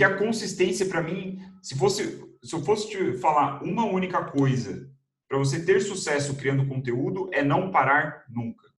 [0.00, 4.90] Porque a consistência, para mim, se fosse se eu fosse te falar uma única coisa
[5.28, 8.69] para você ter sucesso criando conteúdo, é não parar nunca.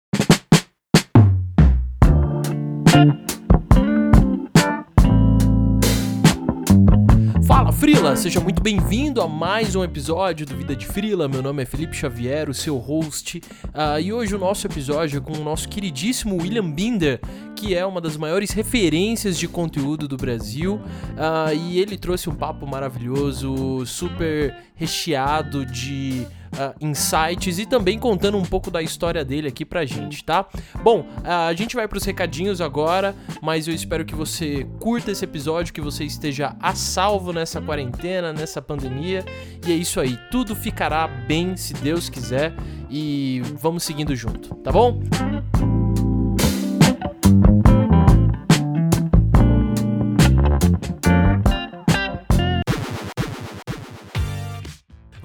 [7.71, 11.27] Frila, seja muito bem-vindo a mais um episódio do Vida de Frila.
[11.27, 15.21] Meu nome é Felipe Xavier, o seu host, uh, e hoje o nosso episódio é
[15.21, 17.19] com o nosso queridíssimo William Binder,
[17.55, 22.35] que é uma das maiores referências de conteúdo do Brasil, uh, e ele trouxe um
[22.35, 29.47] papo maravilhoso, super recheado de uh, insights e também contando um pouco da história dele
[29.47, 30.45] aqui pra gente, tá?
[30.83, 35.23] Bom, uh, a gente vai pros recadinhos agora, mas eu espero que você curta esse
[35.25, 39.23] episódio, que você esteja a salvo nessa quarentena, nessa pandemia.
[39.65, 42.53] E é isso aí, tudo ficará bem se Deus quiser
[42.89, 45.01] e vamos seguindo junto, tá bom?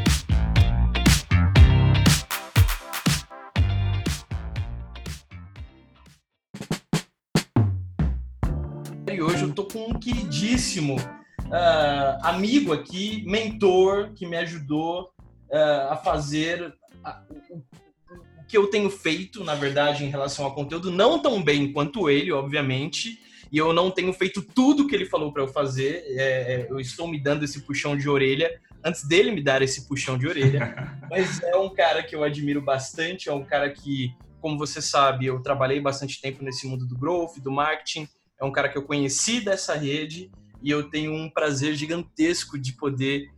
[9.12, 15.10] E hoje eu tô com um queridíssimo uh, amigo aqui, mentor, que me ajudou
[15.52, 16.74] uh, a fazer
[17.04, 17.64] a, o, o,
[18.48, 22.32] que eu tenho feito, na verdade, em relação ao conteúdo, não tão bem quanto ele,
[22.32, 23.18] obviamente,
[23.50, 26.04] e eu não tenho feito tudo que ele falou para eu fazer.
[26.06, 28.50] É, é, eu estou me dando esse puxão de orelha
[28.82, 30.98] antes dele me dar esse puxão de orelha.
[31.10, 35.26] Mas é um cara que eu admiro bastante, é um cara que, como você sabe,
[35.26, 38.08] eu trabalhei bastante tempo nesse mundo do growth, do marketing.
[38.40, 40.30] É um cara que eu conheci dessa rede
[40.62, 43.30] e eu tenho um prazer gigantesco de poder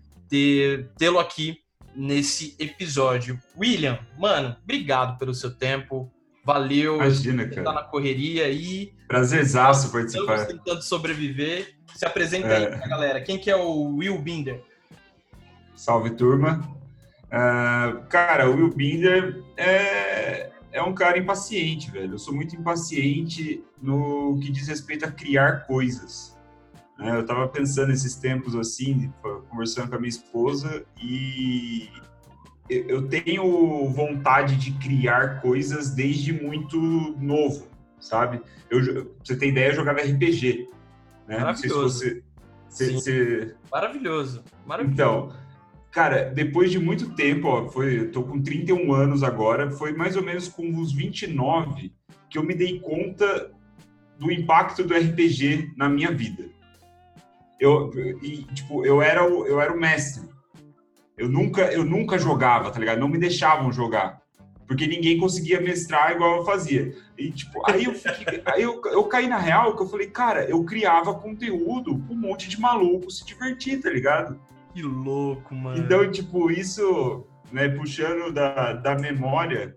[0.97, 1.64] tê-lo aqui
[1.95, 3.41] nesse episódio.
[3.57, 6.11] William, mano, obrigado pelo seu tempo.
[6.45, 6.97] Valeu.
[6.97, 7.63] Imagina, cara.
[7.63, 8.93] Tá na correria aí.
[9.09, 10.37] Prazerzaço participar.
[10.37, 11.75] Estamos tentando sobreviver.
[11.95, 12.57] Se apresenta é.
[12.57, 13.21] aí pra galera.
[13.21, 14.63] Quem que é o Will Binder?
[15.75, 16.61] Salve, turma.
[17.27, 22.15] Uh, cara, o Will Binder é, é um cara impaciente, velho.
[22.15, 26.34] Eu sou muito impaciente no que diz respeito a criar coisas.
[26.99, 27.17] Né?
[27.17, 29.13] Eu estava pensando esses tempos assim,
[29.49, 31.89] conversando com a minha esposa e
[32.69, 36.79] eu tenho vontade de criar coisas desde muito
[37.21, 37.69] novo,
[38.01, 38.41] sabe?
[38.71, 40.69] Eu, pra você ter ideia, eu jogava RPG.
[41.29, 41.39] Né?
[41.39, 41.99] Maravilhoso.
[41.99, 42.23] Se
[42.69, 43.55] você, você...
[43.71, 44.43] Maravilhoso.
[44.65, 44.95] Maravilhoso.
[44.95, 45.33] Então,
[45.91, 50.17] cara, depois de muito tempo, ó, foi, eu tô com 31 anos agora, foi mais
[50.17, 51.93] ou menos com uns 29
[52.31, 53.53] que eu me dei conta
[54.19, 56.54] do impacto do RPG na minha vida
[57.61, 57.91] eu,
[58.23, 60.29] e, tipo, eu era o, eu era o mestre.
[61.17, 62.99] Eu nunca, eu nunca jogava, tá ligado?
[62.99, 64.23] Não me deixavam jogar.
[64.67, 66.95] Porque ninguém conseguia mestrar igual eu fazia.
[67.17, 70.45] E, tipo, aí eu, fiquei, aí eu, eu caí na real que eu falei, cara,
[70.49, 74.41] eu criava conteúdo pra um monte de maluco se divertir, tá ligado?
[74.73, 75.79] Que louco, mano.
[75.79, 79.77] Então, tipo, isso, né, puxando da, da memória,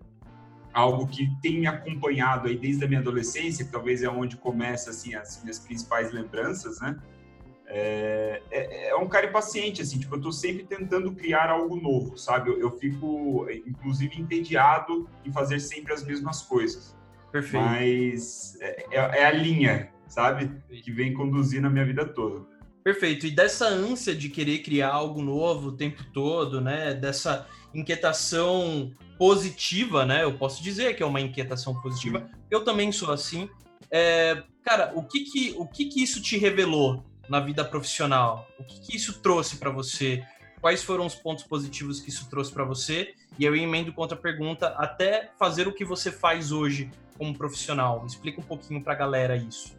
[0.72, 4.90] algo que tem me acompanhado aí desde a minha adolescência, que talvez é onde começa,
[4.90, 6.96] assim, as minhas principais lembranças, né?
[7.70, 12.16] É, é, é, um cara impaciente, assim, tipo, eu tô sempre tentando criar algo novo,
[12.16, 12.50] sabe?
[12.50, 16.96] Eu, eu fico, inclusive, entediado em fazer sempre as mesmas coisas.
[17.30, 17.62] Perfeito.
[17.62, 20.50] Mas é, é, é a linha, sabe?
[20.82, 22.42] Que vem conduzindo a minha vida toda.
[22.82, 23.26] Perfeito.
[23.26, 26.94] E dessa ânsia de querer criar algo novo o tempo todo, né?
[26.94, 30.24] Dessa inquietação positiva, né?
[30.24, 32.30] Eu posso dizer que é uma inquietação positiva.
[32.50, 33.46] Eu também sou assim.
[33.90, 38.48] É, cara, o que que, o que que isso te revelou na vida profissional?
[38.58, 40.24] O que, que isso trouxe para você?
[40.60, 44.16] quais foram os pontos positivos que isso trouxe para você, e eu emendo com outra
[44.16, 48.04] pergunta, até fazer o que você faz hoje como profissional.
[48.06, 49.76] Explica um pouquinho para a galera isso.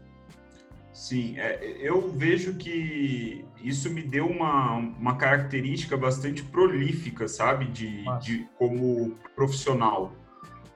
[0.93, 8.03] Sim, é, eu vejo que isso me deu uma, uma característica bastante prolífica, sabe, de,
[8.19, 10.13] de como profissional.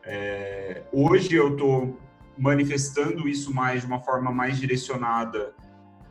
[0.03, 1.99] É, hoje eu estou
[2.37, 5.53] manifestando isso mais de uma forma mais direcionada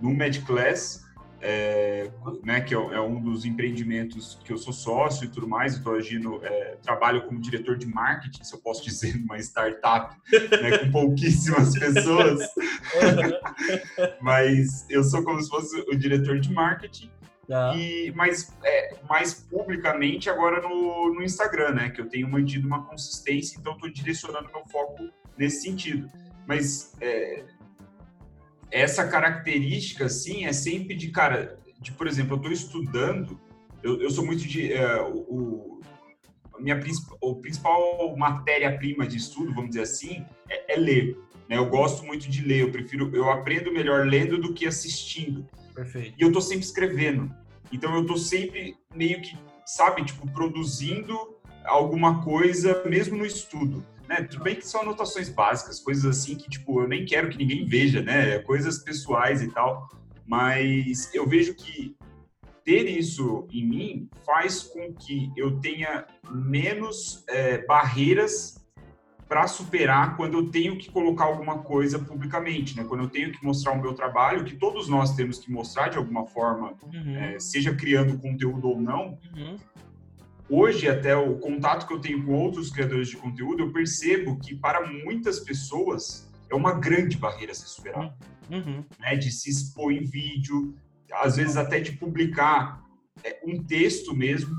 [0.03, 1.03] no MedClass,
[1.43, 2.09] é,
[2.45, 5.97] né, que é, é, um dos empreendimentos que eu sou sócio e tudo mais, estou
[5.97, 10.91] agindo, é, trabalho como diretor de marketing, se eu posso dizer, numa startup, né, com
[10.93, 12.49] pouquíssimas pessoas,
[14.21, 17.11] mas eu sou como se fosse o diretor de marketing,
[17.49, 17.75] tá.
[17.75, 22.85] e, mas é, mais publicamente agora no, no Instagram, né, que eu tenho mantido uma
[22.85, 26.09] consistência, então estou direcionando meu foco nesse sentido.
[26.47, 27.45] Mas é,
[28.73, 33.39] essa característica, assim, é sempre de, cara, de, por exemplo, eu estou estudando,
[33.83, 34.73] eu, eu, sou muito de.
[34.73, 35.81] É, o,
[36.55, 36.81] a minha
[37.21, 41.19] o principal matéria-prima de estudo, vamos dizer assim, é, é ler.
[41.49, 41.59] Né?
[41.59, 45.47] Eu gosto muito de ler, eu prefiro, eu aprendo melhor lendo do que assistindo.
[45.75, 46.15] Perfeito.
[46.19, 47.31] E eu estou sempre escrevendo.
[47.71, 49.37] Então eu estou sempre meio que,
[49.67, 54.23] sabe, tipo, produzindo alguma coisa, mesmo no estudo né?
[54.31, 57.65] Tudo bem que são anotações básicas, coisas assim que, tipo, eu nem quero que ninguém
[57.65, 58.39] veja, né?
[58.41, 59.89] Coisas pessoais e tal.
[60.27, 61.97] Mas eu vejo que
[62.65, 68.63] ter isso em mim faz com que eu tenha menos é, barreiras
[69.29, 72.85] para superar quando eu tenho que colocar alguma coisa publicamente, né?
[72.85, 75.97] Quando eu tenho que mostrar o meu trabalho, que todos nós temos que mostrar de
[75.97, 77.17] alguma forma, uhum.
[77.17, 79.57] é, seja criando conteúdo ou não, uhum
[80.53, 84.55] hoje, até o contato que eu tenho com outros criadores de conteúdo, eu percebo que
[84.55, 88.15] para muitas pessoas é uma grande barreira a ser superada.
[88.51, 88.85] Uhum.
[89.01, 89.17] Né?
[89.17, 90.75] De se expor em vídeo,
[91.11, 92.83] às vezes até de publicar
[93.25, 94.55] é, um texto mesmo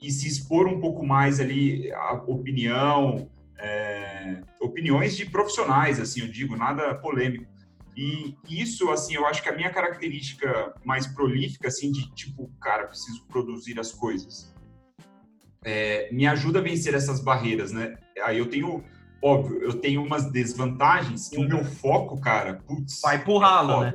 [0.00, 6.28] e se expor um pouco mais ali a opinião, é, opiniões de profissionais, assim, eu
[6.28, 7.52] digo, nada polêmico.
[7.96, 12.86] E isso, assim, eu acho que a minha característica mais prolífica, assim, de tipo, cara,
[12.86, 14.53] preciso produzir as coisas
[15.64, 17.96] é, me ajuda a vencer essas barreiras, né?
[18.22, 18.84] Aí eu tenho,
[19.22, 23.92] óbvio, eu tenho umas desvantagens que o meu foco, cara, putz, vai pro ralo, é
[23.92, 23.94] né?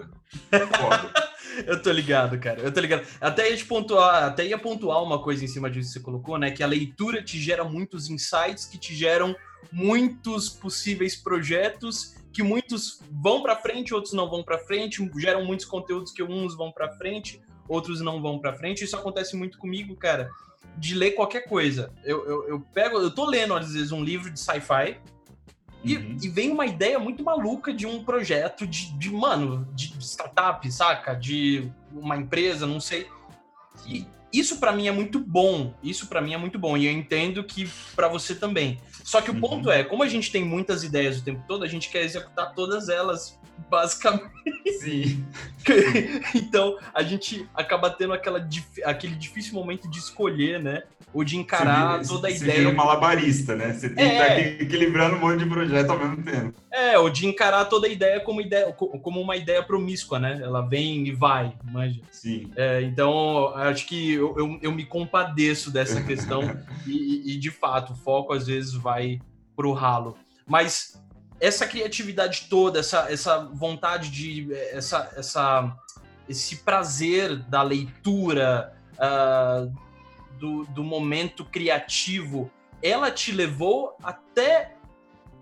[0.52, 1.14] É foda.
[1.66, 2.60] eu tô ligado, cara.
[2.60, 3.06] Eu tô ligado.
[3.22, 6.52] Até ia pontuar, até ia pontuar uma coisa em cima disso que você colocou, né?
[6.52, 9.36] Que a leitura te gera muitos insights que te geram
[9.72, 15.66] muitos possíveis projetos que muitos vão para frente, outros não vão para frente, geram muitos
[15.66, 18.84] conteúdos que uns vão para frente, outros não vão para frente.
[18.84, 20.30] Isso acontece muito comigo, cara
[20.78, 21.92] de ler qualquer coisa.
[22.04, 24.98] Eu, eu, eu, pego, eu tô lendo, às vezes, um livro de sci-fi
[25.84, 26.18] e, uhum.
[26.22, 31.14] e, vem uma ideia muito maluca de um projeto de, de mano, de startup, saca?
[31.14, 33.08] De uma empresa, não sei.
[33.88, 35.74] E isso para mim é muito bom.
[35.82, 36.78] Isso para mim é muito bom.
[36.78, 38.80] E eu entendo que para você também.
[39.04, 39.40] Só que o uhum.
[39.40, 42.54] ponto é, como a gente tem muitas ideias o tempo todo, a gente quer executar
[42.54, 43.39] todas elas,
[43.70, 44.30] basicamente.
[44.80, 45.26] Sim.
[46.36, 48.48] então, a gente acaba tendo aquela,
[48.86, 50.84] aquele difícil momento de escolher, né?
[51.12, 52.62] Ou de encarar vira, toda a você ideia.
[52.62, 53.74] Você um malabarista, né?
[53.74, 54.10] Você tem é.
[54.10, 56.54] que estar equilibrando um monte de projeto ao mesmo tempo.
[56.72, 60.40] É, ou de encarar toda a ideia como, ideia, como uma ideia promíscua, né?
[60.42, 62.00] Ela vem e vai, manja.
[62.12, 62.52] Sim.
[62.56, 66.42] É, então, acho que eu, eu, eu, me compadeço dessa questão
[66.86, 69.20] e, e, de fato, o foco às vezes vai
[69.56, 70.16] pro ralo.
[70.48, 71.00] Mas
[71.40, 74.54] essa criatividade toda, essa, essa vontade de.
[74.72, 75.78] Essa, essa,
[76.28, 79.72] esse prazer da leitura, uh,
[80.38, 84.76] do, do momento criativo, ela te levou até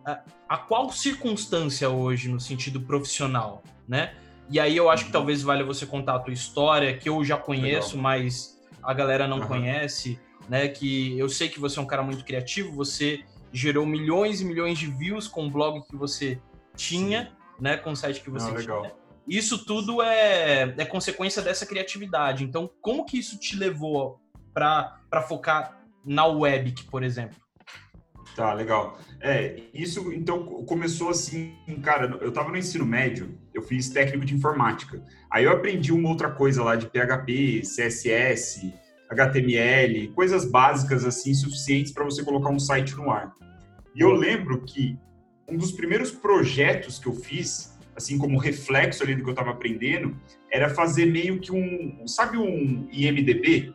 [0.06, 4.16] a, a, qual circunstância hoje no sentido profissional, né?
[4.50, 7.38] E aí eu acho que talvez valha você contar a tua história, que eu já
[7.38, 8.04] conheço, Legal.
[8.04, 9.48] mas a galera não uhum.
[9.48, 10.68] conhece, né?
[10.68, 14.78] Que eu sei que você é um cara muito criativo, você gerou milhões e milhões
[14.78, 16.40] de views com o blog que você
[16.76, 17.32] tinha, Sim.
[17.60, 17.78] né?
[17.78, 18.94] Com o site que você ah, tinha.
[19.28, 22.44] Isso tudo é, é consequência dessa criatividade.
[22.44, 24.22] Então, como que isso te levou
[24.54, 27.38] para focar na web, por exemplo?
[28.36, 29.00] Tá, legal.
[29.20, 34.36] É, isso então começou assim, cara, eu tava no ensino médio, eu fiz técnico de
[34.36, 35.04] informática.
[35.30, 38.74] Aí eu aprendi uma outra coisa lá de PHP, CSS,
[39.10, 43.34] HTML, coisas básicas assim suficientes para você colocar um site no ar.
[43.96, 44.98] E eu lembro que
[45.50, 49.52] um dos primeiros projetos que eu fiz, assim como reflexo ali do que eu estava
[49.52, 50.16] aprendendo,
[50.52, 53.74] era fazer meio que um, sabe um IMDb?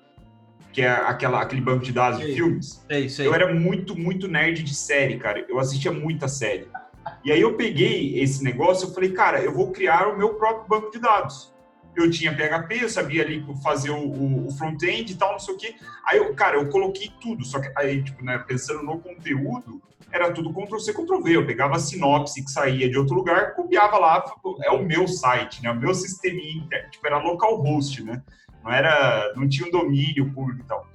[0.72, 2.84] que é aquela, aquele banco de dados sei, de filmes.
[2.88, 3.26] Sei, sei.
[3.26, 5.44] Eu era muito, muito nerd de série, cara.
[5.48, 6.66] Eu assistia muita série.
[7.24, 10.66] E aí eu peguei esse negócio e falei, cara, eu vou criar o meu próprio
[10.68, 11.51] banco de dados.
[11.94, 15.58] Eu tinha PHP, eu sabia ali fazer o, o, front-end e tal, não sei o
[15.58, 15.75] quê.
[16.06, 19.80] Aí, eu, cara, eu coloquei tudo, só que aí, tipo, né, pensando no conteúdo,
[20.11, 21.37] era tudo Ctrl-C, Ctrl-V.
[21.37, 24.25] Eu pegava a sinopse que saía de outro lugar, copiava lá,
[24.62, 28.22] é o meu site, né, o meu sisteminha, tipo, era localhost, né,
[28.64, 30.87] não era, não tinha um domínio público e tal.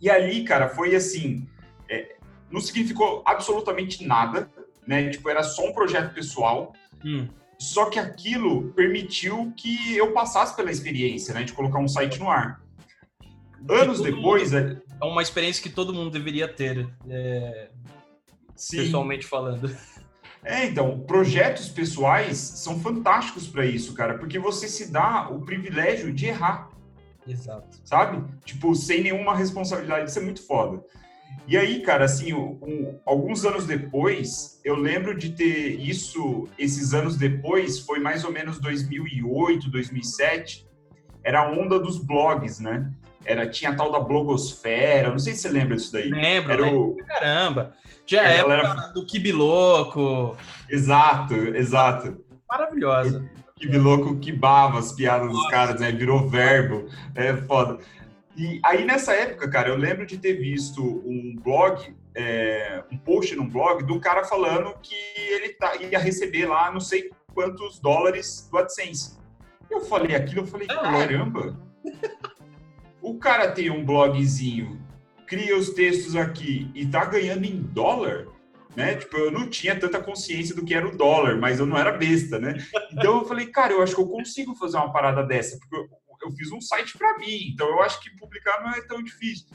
[0.00, 1.46] E ali, cara, foi assim,
[1.88, 2.16] é,
[2.50, 4.50] não significou absolutamente nada,
[4.86, 6.72] né, tipo, era só um projeto pessoal,
[7.04, 12.18] hum só que aquilo permitiu que eu passasse pela experiência, né, de colocar um site
[12.18, 12.60] no ar.
[13.68, 14.52] Anos depois.
[14.52, 17.70] Mundo, é uma experiência que todo mundo deveria ter, é,
[18.70, 19.74] pessoalmente falando.
[20.44, 26.12] É, então, projetos pessoais são fantásticos para isso, cara, porque você se dá o privilégio
[26.12, 26.70] de errar.
[27.26, 27.80] Exato.
[27.84, 28.24] Sabe?
[28.44, 30.84] Tipo, sem nenhuma responsabilidade, isso é muito foda.
[31.48, 37.16] E aí, cara, assim, um, alguns anos depois, eu lembro de ter isso, esses anos
[37.16, 40.66] depois, foi mais ou menos 2008, 2007,
[41.22, 42.90] era a onda dos blogs, né?
[43.24, 46.10] Era, tinha a tal da blogosfera, não sei se você lembra disso daí.
[46.10, 46.96] Lembro, era o...
[47.06, 47.74] caramba.
[48.06, 48.92] Já é galera...
[48.94, 50.36] do Kibiloco.
[50.68, 52.24] Exato, exato.
[52.48, 53.28] Maravilhosa.
[53.58, 55.40] Kibiloco quibava as piadas Nossa.
[55.40, 55.90] dos caras, né?
[55.90, 56.86] Virou verbo.
[57.14, 57.78] É foda.
[58.36, 63.34] E aí, nessa época, cara, eu lembro de ter visto um blog, é, um post
[63.34, 68.46] num blog, do cara falando que ele tá, ia receber lá não sei quantos dólares
[68.50, 69.16] do AdSense.
[69.70, 71.58] Eu falei aquilo, eu falei, caramba!
[73.00, 74.80] o cara tem um blogzinho,
[75.26, 78.26] cria os textos aqui e tá ganhando em dólar?
[78.76, 78.96] Né?
[78.96, 81.92] Tipo, eu não tinha tanta consciência do que era o dólar, mas eu não era
[81.92, 82.58] besta, né?
[82.92, 85.88] Então eu falei, cara, eu acho que eu consigo fazer uma parada dessa, porque
[86.26, 89.46] eu fiz um site para mim, então eu acho que publicar não é tão difícil.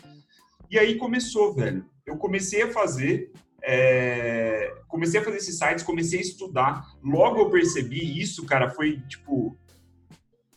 [0.70, 1.86] E aí começou, velho.
[2.06, 4.74] Eu comecei a fazer, é...
[4.88, 6.86] comecei a fazer esses sites, comecei a estudar.
[7.04, 9.58] Logo eu percebi isso, cara, foi tipo.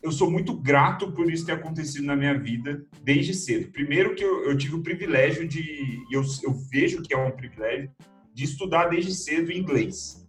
[0.01, 3.71] Eu sou muito grato por isso ter acontecido na minha vida desde cedo.
[3.71, 7.91] Primeiro que eu, eu tive o privilégio de, eu, eu vejo que é um privilégio,
[8.31, 10.23] de estudar desde cedo inglês.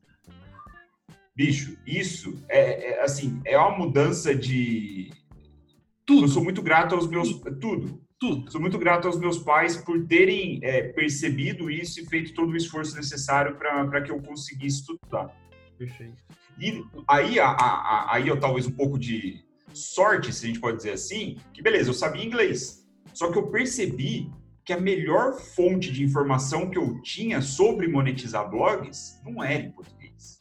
[1.36, 5.10] Bicho, isso é, é assim, é uma mudança de,
[6.06, 6.24] tudo.
[6.24, 7.32] Eu sou muito grato aos meus.
[7.60, 8.00] Tudo.
[8.18, 8.50] Tudo.
[8.50, 12.56] Sou muito grato aos meus pais por terem é, percebido isso e feito todo o
[12.56, 15.28] esforço necessário para que eu conseguisse estudar.
[15.76, 16.24] Perfeito.
[16.58, 19.44] E aí, a, a, aí eu talvez um pouco de
[19.74, 22.86] sorte, se a gente pode dizer assim, que beleza, eu sabia inglês.
[23.12, 24.30] Só que eu percebi
[24.64, 29.70] que a melhor fonte de informação que eu tinha sobre monetizar blogs não era em
[29.70, 30.40] português.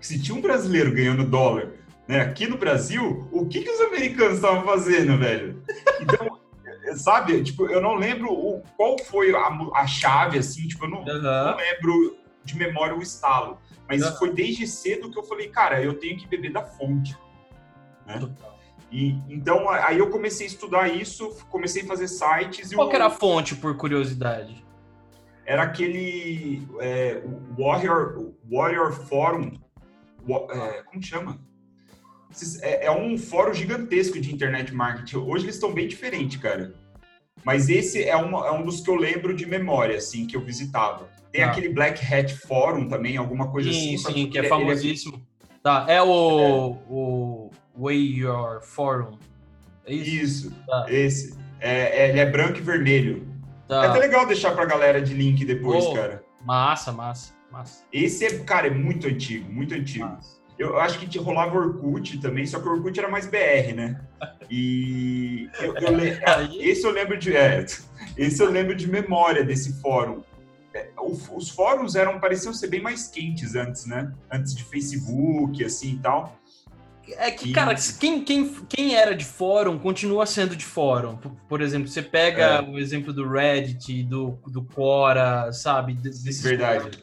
[0.00, 1.72] Se tinha um brasileiro ganhando dólar
[2.06, 2.20] né?
[2.20, 5.62] Aqui no Brasil, o que, que os americanos estavam fazendo, velho?
[6.00, 6.38] Então,
[6.96, 10.98] sabe, tipo, eu não lembro o, qual foi a, a chave, assim, tipo, eu não,
[10.98, 11.22] uhum.
[11.22, 13.58] não, lembro de memória o estalo.
[13.88, 14.16] Mas uhum.
[14.16, 17.16] foi desde cedo que eu falei, cara, eu tenho que beber da fonte.
[18.06, 18.20] Né?
[18.90, 22.72] E, então, aí eu comecei a estudar isso, comecei a fazer sites.
[22.72, 24.64] Qual que era a fonte, por curiosidade?
[25.46, 27.22] Era aquele é,
[27.58, 29.52] Warrior, Warrior Forum,
[30.50, 31.38] é, como chama?
[32.62, 35.16] É, é um fórum gigantesco de internet marketing.
[35.16, 36.74] Hoje eles estão bem diferentes, cara.
[37.44, 40.40] Mas esse é, uma, é um dos que eu lembro de memória, assim, que eu
[40.40, 41.08] visitava.
[41.30, 41.50] Tem ah.
[41.50, 44.12] aquele Black Hat Forum também, alguma coisa sim, assim.
[44.12, 45.20] Sim, que é, é famosíssimo.
[45.40, 45.44] É...
[45.62, 46.84] Tá, é o, é.
[46.90, 49.18] o Way Your Forum.
[49.86, 50.48] É isso?
[50.48, 50.86] Isso, tá.
[50.88, 51.38] esse.
[51.60, 53.26] É, é, ele é branco e vermelho.
[53.68, 53.84] Tá.
[53.84, 56.22] É até legal deixar pra galera de link depois, oh, cara.
[56.44, 57.82] Massa, massa, massa.
[57.92, 60.04] Esse é, cara, é muito antigo, muito antigo.
[60.04, 60.43] Massa.
[60.58, 64.00] Eu acho que rolava Orkut também, só que o Orkut era mais BR, né?
[64.48, 66.18] E eu, eu le...
[66.62, 67.36] esse eu lembro de.
[67.36, 67.64] É,
[68.16, 70.22] esse eu lembro de memória desse fórum.
[70.72, 74.12] É, os fóruns eram pareciam ser bem mais quentes antes, né?
[74.30, 76.38] Antes de Facebook, assim e tal.
[77.18, 77.52] É que, e...
[77.52, 81.16] cara, quem, quem, quem era de fórum continua sendo de fórum.
[81.16, 82.62] Por, por exemplo, você pega é.
[82.62, 85.94] o exemplo do Reddit, do, do Quora, sabe?
[85.94, 86.84] Desses Verdade.
[86.84, 87.02] Fóruns?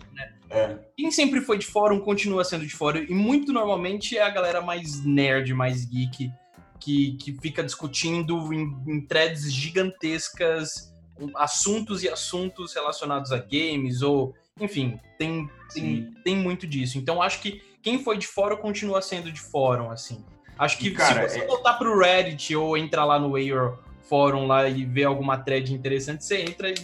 [0.51, 0.77] É.
[0.97, 3.05] Quem sempre foi de fórum continua sendo de fórum.
[3.07, 6.31] E muito normalmente é a galera mais nerd, mais geek,
[6.79, 10.91] que, que fica discutindo em, em threads gigantescas
[11.35, 16.97] assuntos e assuntos relacionados a games, ou enfim, tem, tem, tem muito disso.
[16.97, 20.23] Então acho que quem foi de fórum continua sendo de fórum, assim.
[20.57, 21.47] Acho que e, cara, se você é...
[21.47, 26.23] voltar pro Reddit ou entrar lá no Air Fórum lá e ver alguma thread interessante,
[26.23, 26.75] você entra e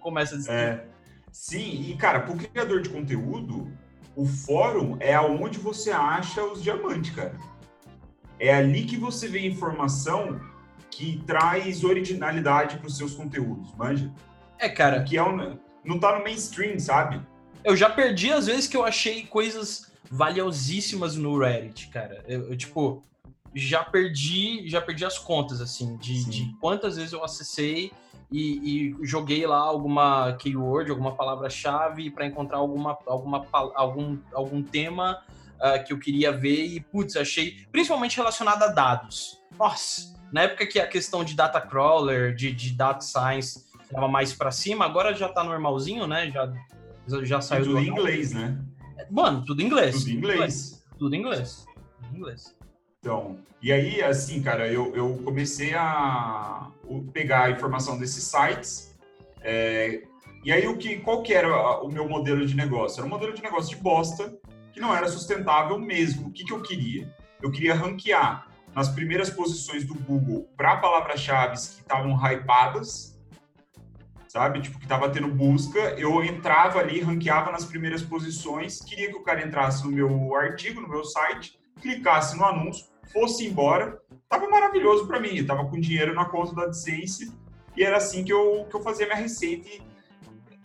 [0.00, 0.58] começa a discutir.
[0.58, 0.95] É.
[1.36, 3.70] Sim, e cara, para o criador de conteúdo,
[4.16, 7.36] o fórum é aonde você acha os diamantes, cara.
[8.40, 10.40] É ali que você vê informação
[10.90, 14.10] que traz originalidade para os seus conteúdos, manja?
[14.58, 15.04] É, cara.
[15.04, 17.20] Que é um, não tá no mainstream, sabe?
[17.62, 22.24] Eu já perdi as vezes que eu achei coisas valiosíssimas no Reddit, cara.
[22.26, 23.02] Eu, eu tipo,
[23.54, 27.92] já perdi, já perdi as contas, assim, de, de quantas vezes eu acessei
[28.30, 35.22] e, e, joguei lá alguma keyword, alguma palavra-chave para encontrar alguma, alguma, algum, algum tema
[35.56, 39.40] uh, que eu queria ver e, putz, achei, principalmente relacionado a dados.
[39.58, 44.34] Nossa, na época que a questão de data crawler, de, de data science estava mais
[44.34, 46.30] para cima, agora já tá normalzinho, né?
[46.30, 46.52] Já,
[47.22, 48.58] já saiu tudo em inglês, né?
[49.10, 50.00] Mano, tudo em inglês.
[50.00, 50.84] Tudo em inglês.
[50.98, 51.66] Tudo em inglês.
[52.02, 52.56] Tudo em inglês.
[52.98, 56.68] Então, e aí, assim, cara, eu, eu comecei a
[57.12, 58.96] pegar a informação desses sites.
[59.42, 60.02] É,
[60.44, 63.00] e aí, o que, qual que era o meu modelo de negócio?
[63.00, 64.36] Era um modelo de negócio de bosta,
[64.72, 66.28] que não era sustentável mesmo.
[66.28, 67.12] O que, que eu queria?
[67.42, 73.18] Eu queria ranquear nas primeiras posições do Google para palavras-chave que estavam hypadas,
[74.28, 74.60] sabe?
[74.60, 75.78] Tipo, que estava tendo busca.
[75.98, 80.80] Eu entrava ali, ranqueava nas primeiras posições, queria que o cara entrasse no meu artigo,
[80.80, 83.98] no meu site, clicasse no anúncio, fosse embora.
[84.28, 85.36] Tava maravilhoso para mim.
[85.36, 87.32] Eu tava com dinheiro na conta da AdSense
[87.76, 89.68] e era assim que eu, que eu fazia minha receita.
[89.68, 89.82] E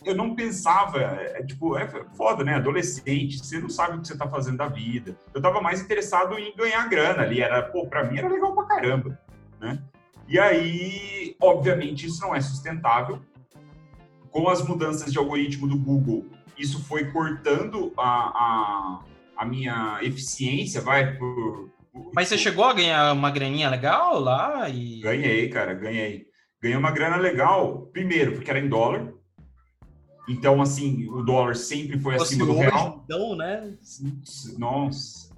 [0.03, 2.55] eu não pensava, é, tipo, é foda, né?
[2.55, 5.15] Adolescente, você não sabe o que você tá fazendo da vida.
[5.33, 7.41] Eu tava mais interessado em ganhar grana ali.
[7.41, 9.19] Era, pô, pra mim era legal pra caramba,
[9.60, 9.83] né?
[10.27, 13.21] E aí, obviamente, isso não é sustentável.
[14.31, 16.25] Com as mudanças de algoritmo do Google,
[16.57, 19.00] isso foi cortando a, a,
[19.36, 21.69] a minha eficiência, vai, por,
[22.13, 24.69] mas você chegou a ganhar uma graninha legal lá?
[24.69, 25.01] E...
[25.01, 26.27] Ganhei, cara, ganhei.
[26.62, 29.12] Ganhei uma grana legal, primeiro, porque era em dólar.
[30.29, 33.01] Então, assim, o dólar sempre foi Nossa, acima do real.
[33.03, 33.74] Então, né?
[34.57, 35.31] Nossa.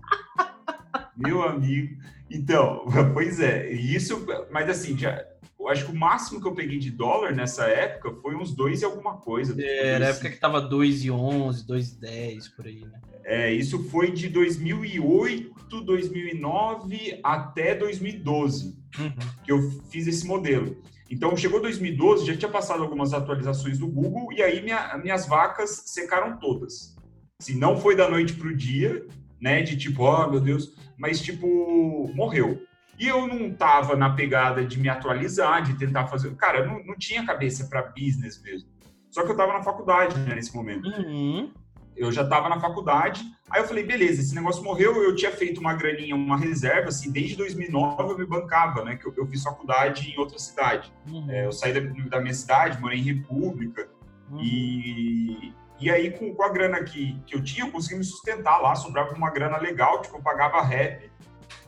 [1.16, 1.98] Meu amigo.
[2.30, 5.26] Então, pois é, isso, mas assim, já,
[5.60, 8.82] eu acho que o máximo que eu peguei de dólar nessa época foi uns dois
[8.82, 9.56] e alguma coisa.
[9.62, 13.00] É, era a época que tava 2,11, 2,10 por aí, né?
[13.26, 19.14] É, isso foi de 2008, 2009 até 2012 uhum.
[19.44, 20.78] que eu fiz esse modelo.
[21.10, 25.84] Então, chegou 2012, já tinha passado algumas atualizações do Google e aí minha, minhas vacas
[25.86, 26.96] secaram todas.
[27.40, 29.06] Assim, não foi da noite para o dia,
[29.40, 29.62] né?
[29.62, 32.62] De tipo, oh meu Deus, mas tipo, morreu.
[33.00, 36.34] E eu não tava na pegada de me atualizar, de tentar fazer.
[36.36, 38.70] Cara, eu não, não tinha cabeça para business mesmo.
[39.12, 40.88] Só que eu tava na faculdade né, nesse momento.
[40.88, 41.52] Uhum
[41.96, 43.24] eu já estava na faculdade.
[43.50, 45.04] Aí eu falei, beleza, esse negócio morreu.
[45.04, 48.96] Eu tinha feito uma graninha, uma reserva, assim, desde 2009 eu me bancava, né?
[48.96, 50.92] Que eu, eu fiz faculdade em outra cidade.
[51.10, 51.30] Uhum.
[51.30, 51.80] É, eu saí da,
[52.10, 53.90] da, minha cidade, morei em República.
[54.32, 54.40] Uhum.
[54.42, 58.60] E, e aí, com, com, a grana que, que eu tinha, eu consegui me sustentar
[58.60, 58.76] lá.
[58.76, 61.12] Sobrava uma grana legal, tipo, eu pagava rap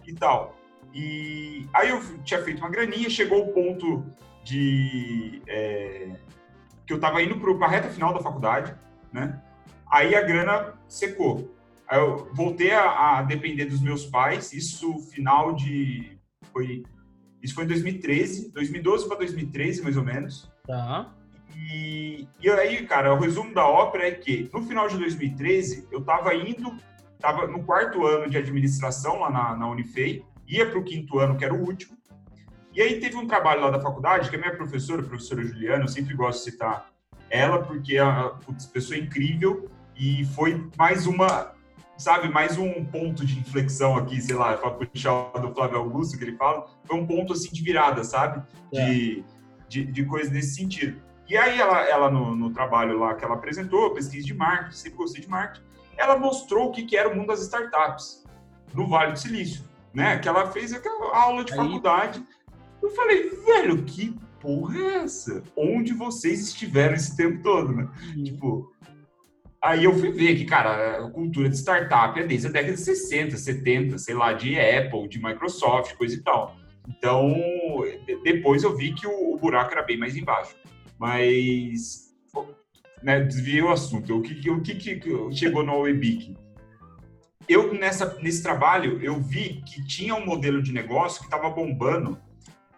[0.08, 0.56] e tal.
[0.94, 4.06] E aí eu tinha feito uma graninha, chegou o ponto
[4.44, 5.42] de...
[5.48, 6.16] É,
[6.86, 8.74] que eu estava indo para a reta final da faculdade,
[9.12, 9.42] né?
[9.95, 11.55] Aí a grana secou.
[11.88, 16.19] Aí eu voltei a, a depender dos meus pais, isso final de.
[16.51, 16.84] Foi,
[17.41, 20.51] isso foi em 2013, 2012 para 2013, mais ou menos.
[20.67, 21.13] Tá.
[21.55, 25.99] E, e aí, cara, o resumo da ópera é que no final de 2013 eu
[25.99, 26.75] estava indo,
[27.13, 31.38] estava no quarto ano de administração lá na, na Unifei, ia para o quinto ano,
[31.38, 31.97] que era o último.
[32.73, 35.86] E aí teve um trabalho lá da faculdade, que a minha professora, a professora Juliana,
[35.86, 36.91] eu sempre gosto de citar
[37.29, 38.38] ela, porque é a
[38.73, 41.53] pessoa incrível e foi mais uma,
[41.97, 46.23] sabe, mais um ponto de inflexão aqui, sei lá, para puxar do Flávio Augusto, que
[46.23, 48.43] ele fala, foi um ponto assim de virada, sabe?
[48.71, 49.23] De, é.
[49.67, 51.01] de, de coisa nesse sentido.
[51.27, 54.97] E aí ela, ela no, no, trabalho lá que ela apresentou, pesquisa de marketing, sempre
[54.97, 55.65] gostei de marketing,
[55.97, 58.23] ela mostrou o que, que era o mundo das startups
[58.73, 60.19] no Vale do Silício, né?
[60.19, 61.58] Que ela fez aquela aula de aí...
[61.58, 62.23] faculdade.
[62.84, 65.41] Eu falei, velho, que porra é essa?
[65.55, 67.89] Onde vocês estiveram esse tempo todo, né?
[68.15, 68.23] Uhum.
[68.23, 68.75] Tipo,
[69.65, 72.80] Aí eu fui ver que, cara, a cultura de startup é desde a década de
[72.80, 76.56] 60, 70, sei lá, de Apple, de Microsoft, coisa e tal.
[76.88, 77.34] Então,
[78.23, 80.56] depois eu vi que o, buraco era bem mais embaixo.
[80.99, 82.13] Mas,
[83.01, 84.15] né, desviei o assunto.
[84.15, 85.01] O que, o que, que
[85.32, 86.38] chegou no Webic?
[87.49, 92.19] Eu, nessa, nesse trabalho, eu vi que tinha um modelo de negócio que estava bombando,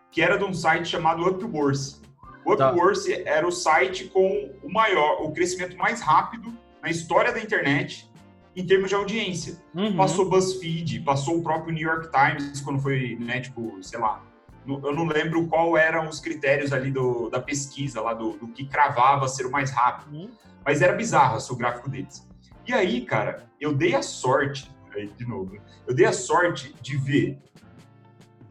[0.09, 2.01] que era de um site chamado Upworth.
[2.45, 2.53] O.
[2.53, 3.29] Upworth tá.
[3.29, 8.09] era o site com o maior, o crescimento mais rápido na história da internet
[8.55, 9.61] em termos de audiência.
[9.75, 9.95] Uhum.
[9.97, 14.23] Passou BuzzFeed, passou o próprio New York Times quando foi, né, tipo, sei lá,
[14.65, 18.65] eu não lembro qual eram os critérios ali do, da pesquisa, lá do, do que
[18.65, 20.15] cravava ser o mais rápido.
[20.15, 20.31] Uhum.
[20.65, 22.27] Mas era bizarro o gráfico deles.
[22.65, 26.97] E aí, cara, eu dei a sorte, aí de novo, eu dei a sorte de
[26.97, 27.37] ver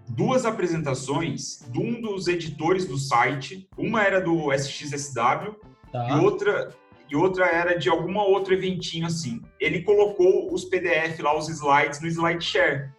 [0.09, 3.69] duas apresentações de um dos editores do site.
[3.77, 5.57] Uma era do SXSW
[5.93, 6.09] tá.
[6.09, 6.73] e outra
[7.09, 9.43] e outra era de alguma outro eventinho assim.
[9.61, 12.91] Ele colocou os PDF lá, os slides no SlideShare.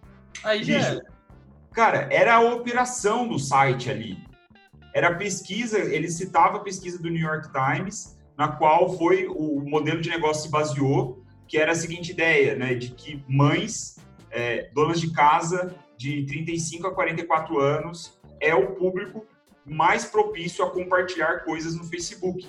[0.43, 1.00] Aí já
[1.78, 4.17] Cara, era a operação do site ali.
[4.96, 9.60] Era a pesquisa, ele citava a pesquisa do New York Times, na qual foi o
[9.62, 13.98] modelo de negócio se baseou, que era a seguinte ideia, né, de que mães,
[14.32, 19.24] é, donas de casa de 35 a 44 anos, é o público
[19.63, 22.48] mais propício a compartilhar coisas no Facebook.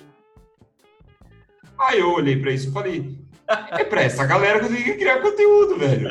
[1.79, 4.93] Aí eu olhei para isso e falei, é para essa galera que eu tenho que
[4.95, 6.09] criar conteúdo, velho.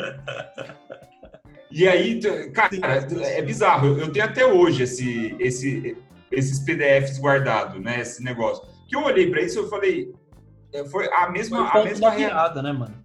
[1.71, 2.19] E aí,
[2.51, 3.99] cara, é bizarro.
[3.99, 5.95] Eu tenho até hoje esse, esse,
[6.31, 8.01] esses PDFs guardados, né?
[8.01, 8.67] Esse negócio.
[8.87, 10.11] Que eu olhei para isso e eu falei,
[10.73, 12.95] é, foi a mesma, foi a mesma reação, né, mano?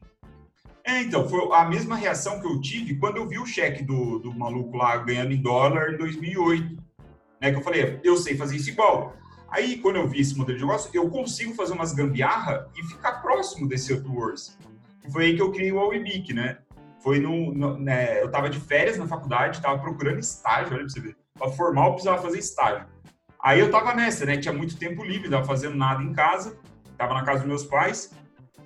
[0.86, 4.18] É, então, foi a mesma reação que eu tive quando eu vi o cheque do,
[4.18, 6.82] do maluco lá ganhando em dólar em 2008.
[7.40, 9.14] Né, que eu falei, eu sei fazer isso igual.
[9.54, 13.22] Aí, quando eu vi esse modelo de negócio, eu consigo fazer umas gambiarra e ficar
[13.22, 13.92] próximo desse.
[13.92, 16.58] E foi aí que eu criei o Webic, né?
[17.00, 20.88] Foi no, no né, eu estava de férias na faculdade, estava procurando estágio, olha pra
[20.88, 21.16] você ver.
[21.38, 22.88] Para formar, eu precisava fazer estágio.
[23.40, 24.36] Aí eu estava nessa, né?
[24.38, 26.58] Tinha muito tempo livre, não estava fazendo nada em casa,
[26.90, 28.10] estava na casa dos meus pais.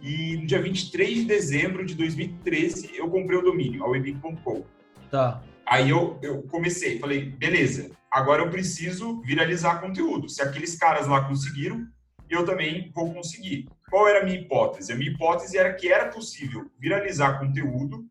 [0.01, 4.65] E no dia 23 de dezembro de 2013, eu comprei o domínio, a.
[5.11, 5.43] Tá.
[5.67, 10.29] Aí eu, eu comecei, falei, beleza, agora eu preciso viralizar conteúdo.
[10.29, 11.87] Se aqueles caras lá conseguiram,
[12.29, 13.69] eu também vou conseguir.
[13.89, 14.93] Qual era a minha hipótese?
[14.93, 18.07] A minha hipótese era que era possível viralizar conteúdo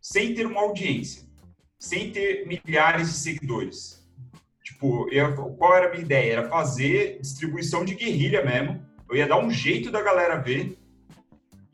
[0.00, 1.24] sem ter uma audiência,
[1.78, 4.02] sem ter milhares de seguidores.
[4.62, 6.32] Tipo, eu, qual era a minha ideia?
[6.32, 8.84] Era fazer distribuição de guerrilha mesmo.
[9.08, 10.78] Eu ia dar um jeito da galera ver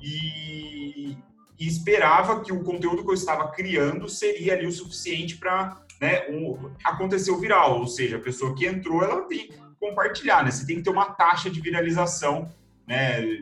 [0.01, 1.17] e,
[1.59, 6.27] e esperava que o conteúdo que eu estava criando seria ali o suficiente para né,
[6.31, 10.51] um, acontecer o viral, ou seja, a pessoa que entrou, ela tem que compartilhar, né?
[10.51, 12.51] Você tem que ter uma taxa de viralização,
[12.87, 13.39] né?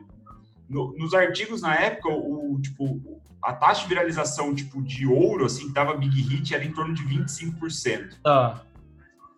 [0.68, 5.68] No, nos artigos na época, o tipo a taxa de viralização tipo de ouro, assim,
[5.68, 8.20] que dava big hit, era em torno de 25%.
[8.22, 8.62] Tá.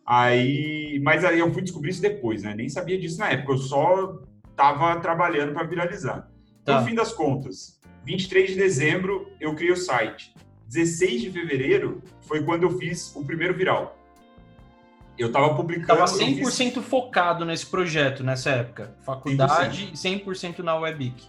[0.07, 2.55] Aí, mas aí eu fui descobrir isso depois, né?
[2.55, 4.19] Nem sabia disso na época, eu só
[4.57, 6.29] tava trabalhando para viralizar.
[6.65, 6.81] Tá.
[6.81, 10.35] No fim das contas, 23 de dezembro eu criei o site.
[10.71, 13.99] 16 de fevereiro foi quando eu fiz o primeiro viral.
[15.19, 15.89] Eu tava publicando.
[15.89, 16.85] Tava 100% fiz...
[16.85, 18.97] focado nesse projeto nessa época.
[19.05, 21.27] Faculdade 100%, 100 na Webic.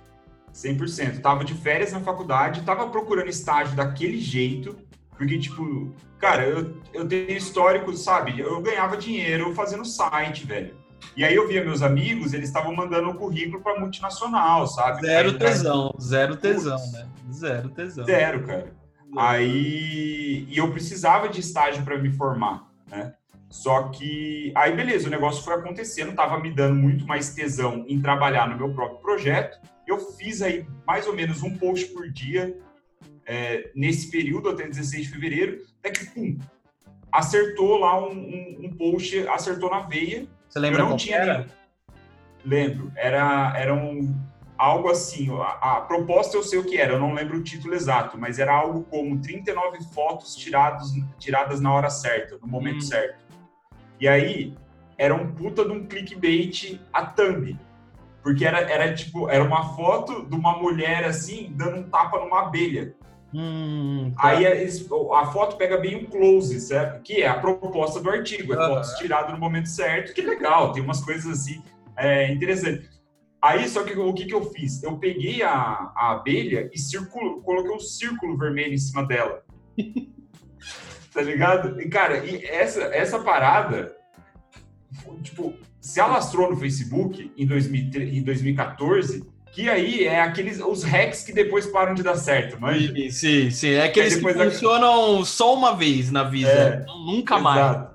[0.54, 1.22] 100%.
[1.22, 4.78] Tava de férias na faculdade, tava procurando estágio daquele jeito,
[5.18, 8.40] porque, tipo, cara, eu, eu tenho histórico, sabe?
[8.40, 10.76] Eu ganhava dinheiro fazendo site, velho.
[11.18, 15.02] E aí eu via meus amigos, eles estavam mandando o currículo para multinacional, sabe?
[15.02, 17.10] Zero aí, tesão, zero tesão, né?
[17.32, 18.06] Zero tesão.
[18.06, 18.81] Zero, cara.
[19.18, 23.14] Aí e eu precisava de estágio para me formar, né?
[23.50, 28.02] Só que aí beleza, o negócio foi acontecendo, tava me dando muito mais tesão em
[28.02, 29.60] trabalhar no meu próprio projeto.
[29.86, 32.58] Eu fiz aí mais ou menos um post por dia
[33.26, 36.40] é, nesse período até 16 de fevereiro, até que pum,
[37.12, 41.48] acertou lá um, um, um post, acertou na veia você lembra eu não tinha era?
[42.44, 42.92] Lembro.
[42.94, 44.14] Era, era um,
[44.62, 45.28] algo assim.
[45.40, 48.38] A, a, proposta eu sei o que era, eu não lembro o título exato, mas
[48.38, 52.82] era algo como 39 fotos tirados, tiradas na hora certa, no momento hum.
[52.82, 53.20] certo.
[54.00, 54.54] E aí
[54.98, 57.58] era um puta de um clickbait a thumb.
[58.22, 62.42] Porque era, era tipo, era uma foto de uma mulher assim, dando um tapa numa
[62.44, 62.94] abelha.
[63.34, 64.28] Hum, tá.
[64.28, 67.02] Aí eles, a foto pega bem um close, certo?
[67.02, 68.76] Que é a proposta do artigo, é uhum.
[68.76, 71.64] fotos tiradas no momento certo, que legal, tem umas coisas assim
[71.96, 73.01] é, interessantes.
[73.42, 74.84] Aí, só que o que, que eu fiz?
[74.84, 75.52] Eu peguei a,
[75.96, 79.44] a abelha e circulo, coloquei um círculo vermelho em cima dela.
[81.12, 81.82] tá ligado?
[81.82, 83.96] E, cara, e essa, essa parada,
[85.24, 91.24] tipo, se alastrou no Facebook em, 2000, em 2014 que aí é aqueles os hacks
[91.24, 95.76] que depois param de dar certo, mas sim, sim, é aqueles que funcionam só uma
[95.76, 97.44] vez na vida, é, nunca exato.
[97.44, 97.92] mais.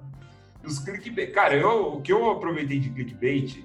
[0.63, 3.65] Os clickbait, cara, eu, o que eu aproveitei de clickbait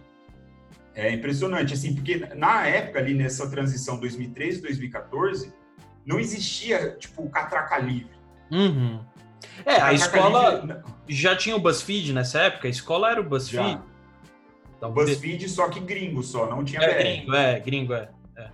[0.94, 5.54] é impressionante, assim, porque na época ali nessa transição 2013 2014
[6.06, 8.12] não existia tipo catraca livre.
[8.52, 9.00] Uhum.
[9.66, 10.78] É, a, a escola livre...
[11.08, 12.68] já tinha o BuzzFeed nessa época.
[12.68, 13.72] A escola era o BuzzFeed.
[13.72, 13.84] Já.
[14.78, 17.04] Então, BuzzFeed, só que gringo só, não tinha é, BR.
[17.04, 18.10] Gringo, é, gringo, é.
[18.36, 18.50] é.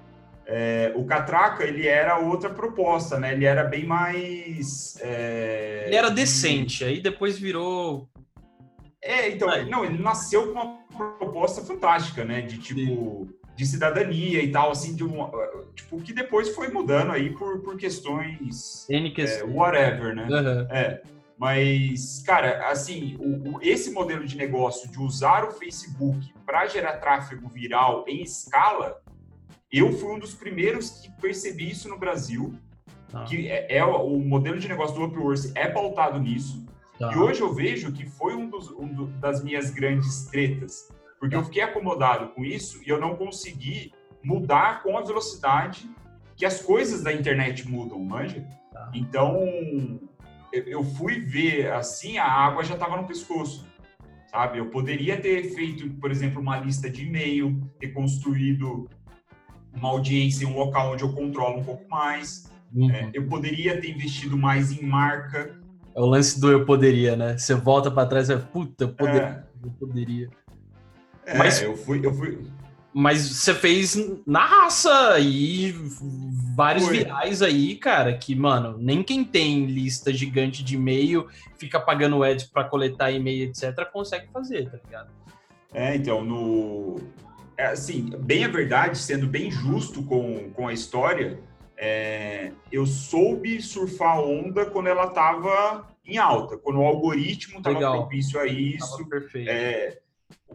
[0.45, 3.33] É, o Catraca, ele era outra proposta, né?
[3.33, 4.97] Ele era bem mais...
[5.01, 5.83] É...
[5.87, 8.09] Ele era decente, aí depois virou...
[9.07, 12.41] É, então, não, ele nasceu com uma proposta fantástica, né?
[12.41, 12.81] De tipo...
[12.81, 13.33] Sim.
[13.57, 15.31] De cidadania e tal, assim, de um,
[15.73, 18.85] tipo, que depois foi mudando aí por, por questões.
[18.87, 19.51] N questões.
[19.51, 20.27] É, whatever, né?
[20.29, 20.67] Uhum.
[20.69, 21.01] É.
[21.39, 26.97] Mas, cara, assim, o, o, esse modelo de negócio de usar o Facebook para gerar
[26.97, 29.01] tráfego viral em escala,
[29.71, 32.53] eu fui um dos primeiros que percebi isso no Brasil.
[33.11, 33.23] tá.
[33.23, 36.63] que é, é, o modelo de negócio do Upwork é pautado nisso.
[36.99, 37.13] Tá.
[37.13, 41.35] E hoje eu vejo que foi um, dos, um do, das minhas grandes tretas, porque
[41.35, 45.89] eu fiquei acomodado com isso e eu não consegui mudar com a velocidade
[46.35, 48.45] que as coisas da internet mudam, manja?
[48.71, 48.91] Tá.
[48.93, 49.39] Então,
[50.51, 53.65] eu fui ver assim, a água já estava no pescoço,
[54.27, 54.59] sabe?
[54.59, 58.89] Eu poderia ter feito, por exemplo, uma lista de e-mail, ter construído
[59.73, 62.49] uma audiência em um local onde eu controlo um pouco mais.
[62.73, 62.91] Uhum.
[62.91, 65.59] É, eu poderia ter investido mais em marca.
[65.97, 67.35] É o lance do eu poderia, né?
[67.35, 69.43] Você volta para trás e vai, puta, eu poderia.
[69.63, 69.65] É.
[69.65, 70.29] Eu poderia.
[71.25, 71.59] É, Mas...
[71.59, 72.37] eu fui, eu fui,
[72.93, 75.71] mas você fez na raça e
[76.55, 76.97] vários Foi.
[76.97, 82.45] virais aí, cara, que, mano, nem quem tem lista gigante de e-mail, fica pagando ads
[82.45, 85.09] para coletar e-mail, etc., consegue fazer, tá ligado?
[85.73, 86.95] É, então, no.
[87.55, 91.39] É, assim, bem a verdade, sendo bem justo com, com a história,
[91.77, 97.75] é, eu soube surfar a onda quando ela tava em alta, quando o algoritmo tava
[97.75, 97.97] Legal.
[97.97, 99.07] propício a isso.
[99.47, 99.99] É,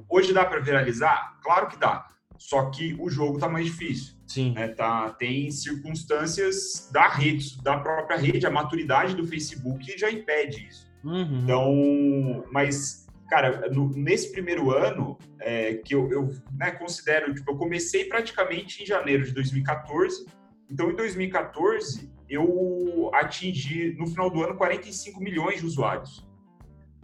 [0.09, 1.39] hoje dá para viralizar?
[1.43, 2.07] Claro que dá
[2.43, 4.15] só que o jogo está mais difícil.
[4.27, 4.53] Sim.
[4.53, 4.67] Né?
[4.69, 10.91] Tá, tem circunstâncias da rede, da própria rede, a maturidade do Facebook já impede isso.
[11.05, 11.41] Uhum.
[11.45, 17.57] Então, mas, cara, no, nesse primeiro ano, é, que eu, eu né, considero, tipo, eu
[17.57, 20.27] comecei praticamente em janeiro de 2014.
[20.71, 26.27] Então, em 2014, eu atingi, no final do ano, 45 milhões de usuários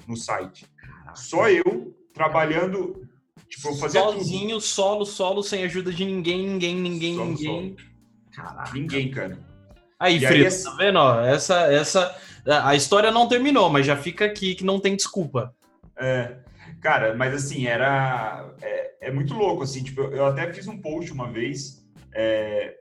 [0.06, 0.66] no site.
[1.14, 3.08] Só eu trabalhando
[3.48, 4.60] Tipo, eu fazia Sozinho, tudo.
[4.60, 7.76] solo, solo, sem ajuda de ninguém, ninguém, ninguém, solo, ninguém.
[8.34, 8.72] Caraca.
[8.74, 9.38] Ninguém, cara.
[9.98, 10.96] Aí, Frito, tá vendo?
[10.96, 12.16] Ó, essa, essa,
[12.46, 15.52] a história não terminou, mas já fica aqui que não tem desculpa.
[15.98, 16.36] É,
[16.80, 18.48] cara, mas assim, era...
[18.62, 22.78] É, é muito louco, assim, tipo, eu até fiz um post uma vez, é,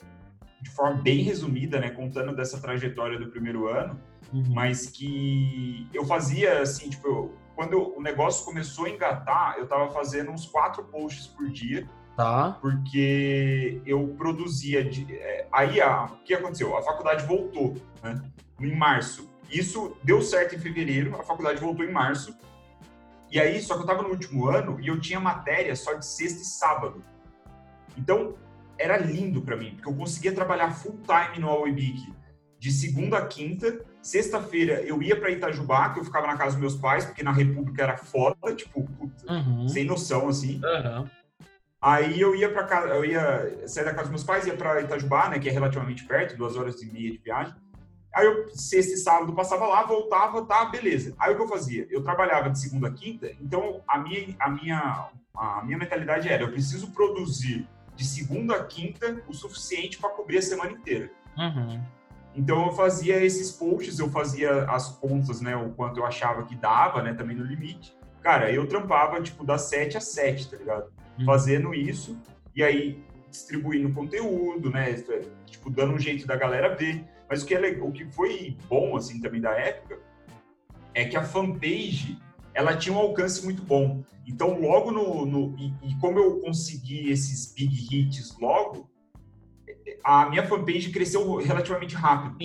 [0.62, 4.00] de forma bem resumida, né, contando dessa trajetória do primeiro ano,
[4.34, 4.44] uhum.
[4.50, 9.90] mas que eu fazia, assim, tipo, eu, quando o negócio começou a engatar, eu estava
[9.92, 11.88] fazendo uns quatro posts por dia.
[12.16, 12.58] Tá.
[12.62, 14.84] Porque eu produzia.
[14.84, 16.76] De, é, aí, a, o que aconteceu?
[16.76, 18.20] A faculdade voltou, né?
[18.60, 19.30] Em março.
[19.52, 22.36] Isso deu certo em fevereiro, a faculdade voltou em março.
[23.32, 26.06] E aí, só que eu estava no último ano e eu tinha matéria só de
[26.06, 27.04] sexta e sábado.
[27.98, 28.36] Então,
[28.80, 32.14] era lindo para mim, porque eu conseguia trabalhar full time no Awebic
[32.60, 33.80] de segunda a quinta.
[34.02, 37.32] Sexta-feira eu ia para Itajubá, que eu ficava na casa dos meus pais, porque na
[37.32, 39.68] República era foda, tipo, puta, uhum.
[39.68, 40.62] sem noção, assim.
[40.64, 41.08] Uhum.
[41.82, 44.82] Aí eu ia para casa, eu ia sair da casa dos meus pais, ia para
[44.82, 47.54] Itajubá, né, que é relativamente perto, duas horas e meia de viagem.
[48.16, 51.14] Aí eu, sexta e sábado, passava lá, voltava, tá, beleza.
[51.20, 51.86] Aí o que eu fazia?
[51.90, 56.44] Eu trabalhava de segunda a quinta, então a minha, a minha, a minha mentalidade era,
[56.44, 61.10] eu preciso produzir de segunda a quinta o suficiente para cobrir a semana inteira.
[61.36, 61.82] Uhum.
[62.36, 66.56] Então eu fazia esses posts, eu fazia as contas, né, o quanto eu achava que
[66.56, 67.98] dava, né, também no limite.
[68.22, 70.92] Cara, eu trampava tipo das 7 às 7, tá ligado?
[71.20, 71.26] Hum.
[71.26, 72.16] Fazendo isso
[72.56, 74.94] e aí distribuindo conteúdo, né,
[75.48, 77.04] tipo dando um jeito da galera ver.
[77.28, 80.00] Mas o que é o que foi bom assim também da época
[80.94, 82.20] é que a fanpage
[82.58, 84.04] ela tinha um alcance muito bom.
[84.26, 85.28] Então, logo no.
[85.28, 88.90] no e, e, como eu consegui esses big hits logo,
[90.04, 92.36] a minha fanpage cresceu relativamente rápido.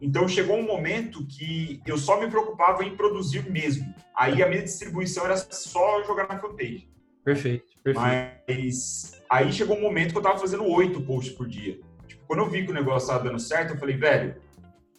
[0.00, 3.94] Então chegou um momento que eu só me preocupava em produzir mesmo.
[4.14, 6.88] Aí a minha distribuição era só jogar na fanpage.
[7.22, 8.00] Perfeito, perfeito.
[8.00, 11.78] Mas aí chegou um momento que eu tava fazendo oito posts por dia.
[12.06, 14.36] Tipo, quando eu vi que o negócio tava dando certo, eu falei, velho,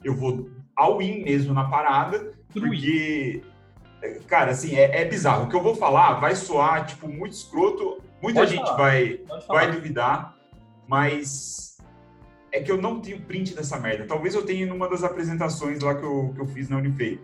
[0.04, 3.42] eu vou all in mesmo na parada, porque,
[4.28, 5.46] cara, assim, é, é, bizarro.
[5.46, 8.02] O que eu vou falar vai soar, tipo, muito escroto.
[8.22, 10.36] Muita Pode gente vai, vai duvidar,
[10.88, 11.78] mas
[12.52, 14.06] é que eu não tenho print dessa merda.
[14.06, 17.20] Talvez eu tenha numa das apresentações lá que eu, que eu fiz na Unifei.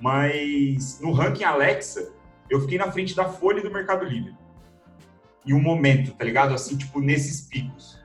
[0.00, 2.12] Mas no ranking Alexa,
[2.48, 4.34] eu fiquei na frente da Folha do Mercado Livre.
[5.44, 6.54] Em um momento, tá ligado?
[6.54, 7.97] Assim, tipo, nesses picos.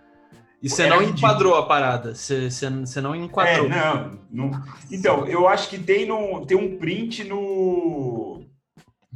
[0.63, 1.17] E você não ridículo.
[1.17, 2.15] enquadrou a parada?
[2.15, 3.65] Você, você, você não enquadrou?
[3.65, 4.63] É, não, não.
[4.89, 8.43] Então, eu acho que tem, no, tem um print no,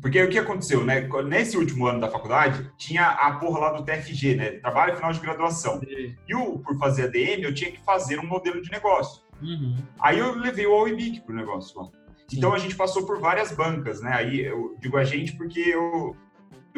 [0.01, 1.07] porque o que aconteceu, né?
[1.25, 4.51] Nesse último ano da faculdade, tinha a porra lá do TFG, né?
[4.51, 5.79] Trabalho final de graduação.
[5.79, 6.15] Sim.
[6.27, 9.23] E o, por fazer ADM, eu tinha que fazer um modelo de negócio.
[9.41, 9.75] Uhum.
[9.99, 11.88] Aí eu levei o OEBIC pro negócio lá.
[12.31, 14.12] Então a gente passou por várias bancas, né?
[14.13, 16.15] Aí eu digo a gente porque eu,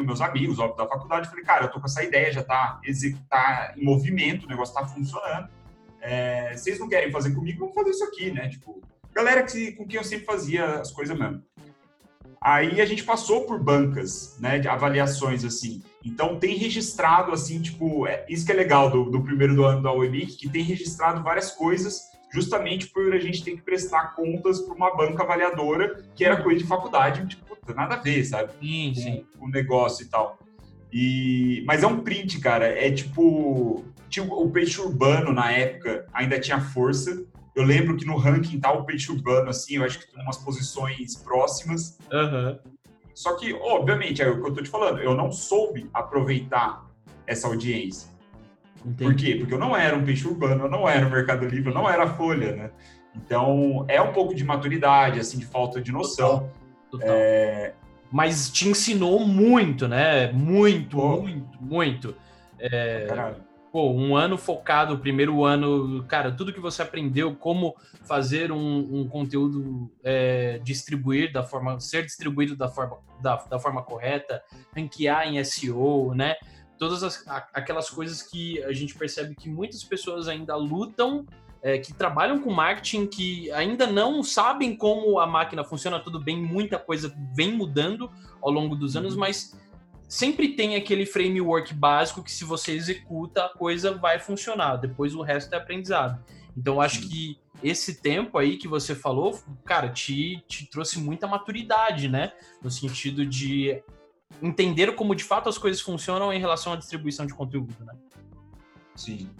[0.04, 2.80] meus amigos, óbvio, da faculdade, falei, cara, eu tô com essa ideia, já tá,
[3.28, 5.48] tá em movimento, o negócio tá funcionando.
[6.00, 8.48] É, vocês não querem fazer comigo, vamos fazer isso aqui, né?
[8.48, 8.80] Tipo,
[9.12, 11.42] galera que, com quem eu sempre fazia as coisas mesmo.
[12.40, 15.82] Aí a gente passou por bancas, né, de avaliações assim.
[16.02, 19.82] Então tem registrado assim, tipo, é, isso que é legal do, do primeiro do ano
[19.82, 24.60] da Webic, que tem registrado várias coisas justamente por a gente ter que prestar contas
[24.60, 28.52] para uma banca avaliadora, que era coisa de faculdade, tipo, nada a ver, sabe?
[28.60, 29.24] Sim, sim.
[29.38, 30.38] Com o negócio e tal.
[30.92, 32.66] E, mas é um print, cara.
[32.66, 34.34] É tipo, tipo.
[34.34, 37.24] O peixe urbano na época ainda tinha força.
[37.54, 40.36] Eu lembro que no ranking tá o peixe urbano, assim, eu acho que tem umas
[40.36, 41.98] posições próximas.
[42.12, 42.58] Uhum.
[43.14, 46.86] Só que, obviamente, é o que eu tô te falando, eu não soube aproveitar
[47.26, 48.08] essa audiência.
[48.84, 49.04] Entendi.
[49.04, 49.34] Por quê?
[49.34, 51.90] Porque eu não era um peixe urbano, eu não era o Mercado Livre, eu não
[51.90, 52.70] era a Folha, né?
[53.14, 56.50] Então, é um pouco de maturidade, assim, de falta de noção.
[56.90, 57.08] Total.
[57.10, 57.74] É...
[58.10, 60.32] Mas te ensinou muito, né?
[60.32, 61.20] Muito, pô.
[61.20, 62.14] muito, muito.
[62.58, 63.06] É...
[63.06, 63.50] Caralho.
[63.72, 69.00] Pô, um ano focado, o primeiro ano, cara, tudo que você aprendeu, como fazer um,
[69.00, 74.42] um conteúdo é, distribuir da forma, ser distribuído da forma, da, da forma correta,
[74.74, 76.34] ranquear em SEO, né?
[76.80, 77.22] todas as,
[77.52, 81.26] aquelas coisas que a gente percebe que muitas pessoas ainda lutam,
[81.62, 86.40] é, que trabalham com marketing, que ainda não sabem como a máquina funciona, tudo bem,
[86.40, 89.20] muita coisa vem mudando ao longo dos anos, uhum.
[89.20, 89.58] mas
[90.08, 95.22] sempre tem aquele framework básico que se você executa, a coisa vai funcionar, depois o
[95.22, 96.22] resto é aprendizado.
[96.56, 102.08] Então, acho que esse tempo aí que você falou, cara, te, te trouxe muita maturidade,
[102.08, 102.32] né?
[102.62, 103.82] No sentido de
[104.42, 107.94] entender como de fato as coisas funcionam em relação à distribuição de conteúdo, né?
[108.96, 109.30] Sim.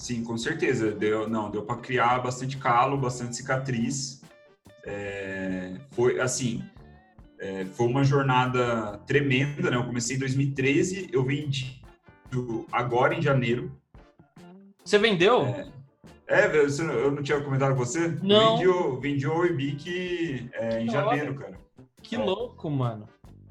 [0.00, 0.92] Sim, com certeza.
[0.92, 4.22] Deu, não, deu para criar bastante calo, bastante cicatriz.
[4.84, 6.64] É, foi assim,
[7.38, 9.76] é, foi uma jornada tremenda, né?
[9.76, 11.82] Eu comecei em 2013, eu vendi
[12.70, 13.72] agora em janeiro.
[14.84, 15.46] Você vendeu?
[15.46, 15.66] É,
[16.28, 18.08] é eu não tinha comentado com você?
[18.22, 18.56] Não.
[18.56, 21.58] Vendi o, vendi o Webic é, em janeiro, cara.
[22.02, 23.06] Que louco, mano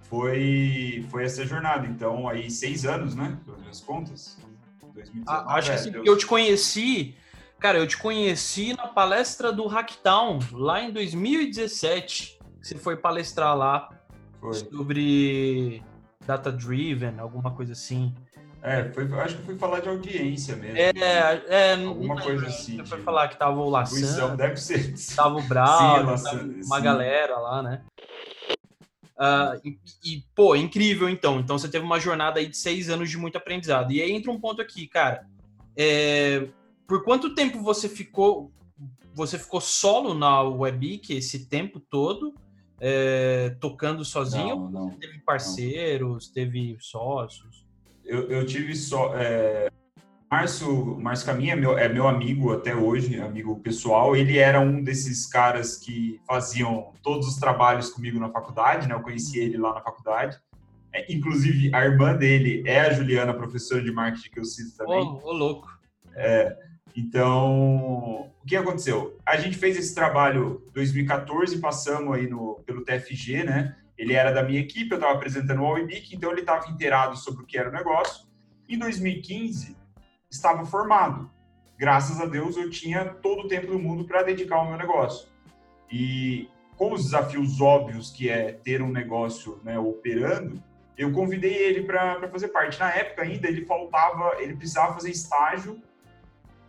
[0.09, 1.85] foi, foi essa jornada.
[1.87, 3.37] Então, aí, seis anos, né?
[3.45, 4.37] Pelas minhas contas.
[4.97, 7.15] 2019, ah, acho que assim, eu te conheci,
[7.59, 12.39] cara, eu te conheci na palestra do Hacktown, lá em 2017.
[12.61, 13.89] Você foi palestrar lá
[14.39, 14.53] foi.
[14.53, 15.83] sobre
[16.25, 18.13] data driven, alguma coisa assim.
[18.61, 20.77] É, foi, acho que foi falar de audiência mesmo.
[20.77, 21.41] É, né?
[21.47, 22.77] é alguma coisa assim.
[22.77, 24.35] Você foi falar que tava o Laçan.
[24.35, 24.93] Deve ser.
[25.15, 26.03] Tava o Brau,
[26.65, 27.81] uma galera lá, né?
[29.17, 31.39] Uh, e, e, pô, incrível então.
[31.39, 33.91] Então você teve uma jornada aí de seis anos de muito aprendizado.
[33.91, 35.27] E aí entra um ponto aqui, cara.
[35.75, 36.47] É,
[36.87, 38.51] por quanto tempo você ficou
[39.17, 42.35] você ficou solo na Webic esse tempo todo,
[42.79, 44.55] é, tocando sozinho?
[44.55, 46.33] Não, não, teve parceiros, não.
[46.33, 47.65] teve sócios?
[48.05, 49.15] Eu, eu tive só.
[49.15, 49.71] É,
[50.29, 54.15] Márcio, Márcio Caminha é meu, é meu amigo até hoje, amigo pessoal.
[54.15, 58.93] Ele era um desses caras que faziam todos os trabalhos comigo na faculdade, né?
[58.93, 60.37] Eu conheci ele lá na faculdade.
[60.93, 64.99] É, inclusive, a irmã dele é a Juliana, professora de marketing que eu cito também.
[64.99, 65.67] Ô, oh, oh, louco.
[66.13, 66.57] É,
[66.95, 69.17] então, o que aconteceu?
[69.25, 73.77] A gente fez esse trabalho em 2014, passamos aí no, pelo TFG, né?
[73.97, 77.43] Ele era da minha equipe, eu estava apresentando o Webic, então ele estava inteirado sobre
[77.43, 78.27] o que era o negócio.
[78.67, 79.77] Em 2015,
[80.29, 81.29] estava formado.
[81.77, 85.27] Graças a Deus eu tinha todo o tempo do mundo para dedicar ao meu negócio.
[85.91, 90.61] E com os desafios óbvios que é ter um negócio né, operando,
[90.97, 92.79] eu convidei ele para fazer parte.
[92.79, 95.81] Na época ainda ele faltava, ele precisava fazer estágio,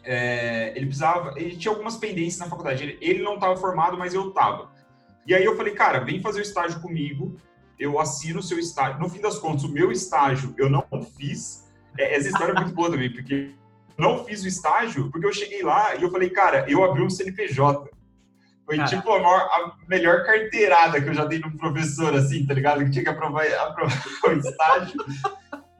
[0.05, 2.83] é, ele precisava, ele tinha algumas pendências na faculdade.
[2.83, 4.71] Ele, ele não estava formado, mas eu estava.
[5.27, 7.38] E aí eu falei, cara, vem fazer o estágio comigo.
[7.79, 8.99] Eu assino o seu estágio.
[8.99, 10.85] No fim das contas, o meu estágio eu não
[11.16, 11.67] fiz,
[11.98, 13.50] essa história é muito boa também, porque
[13.96, 17.02] eu não fiz o estágio, porque eu cheguei lá e eu falei, cara, eu abri
[17.02, 17.90] um CNPJ.
[18.64, 18.88] Foi cara.
[18.88, 22.84] tipo a, maior, a, melhor carteirada que eu já dei num professor, assim, tá ligado?
[22.84, 25.04] Que tinha que aprovar, aprovar o estágio.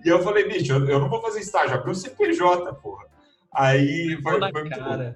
[0.05, 3.05] e eu falei, bicho, eu, eu, não vou fazer estágio, abri um CNPJ, porra.
[3.55, 5.15] Aí foi, foi muito bom.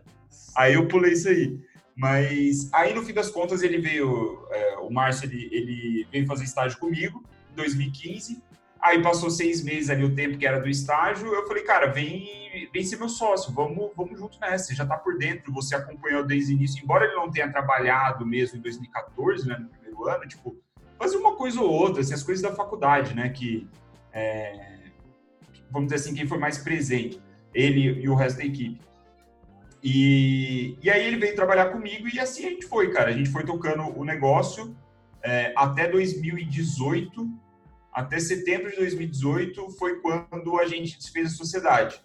[0.56, 1.58] Aí eu pulei isso aí.
[1.96, 6.44] Mas aí, no fim das contas, ele veio, é, o Márcio, ele, ele veio fazer
[6.44, 8.42] estágio comigo em 2015.
[8.82, 11.32] Aí passou seis meses ali o tempo que era do estágio.
[11.32, 14.64] Eu falei, cara, vem, vem ser meu sócio, vamos, vamos junto nessa.
[14.64, 16.82] Você já tá por dentro, você acompanhou desde o início.
[16.82, 20.56] Embora ele não tenha trabalhado mesmo em 2014, né, no primeiro ano, tipo,
[20.98, 23.68] fazer uma coisa ou outra, assim, as coisas da faculdade, né, que,
[24.12, 24.80] é,
[25.70, 27.22] vamos dizer assim, quem foi mais presente,
[27.54, 28.80] ele e o resto da equipe.
[29.80, 33.10] E, e aí ele veio trabalhar comigo e assim a gente foi, cara.
[33.10, 34.76] A gente foi tocando o negócio
[35.22, 37.41] é, até 2018
[37.92, 42.00] até setembro de 2018 foi quando a gente desfez a sociedade.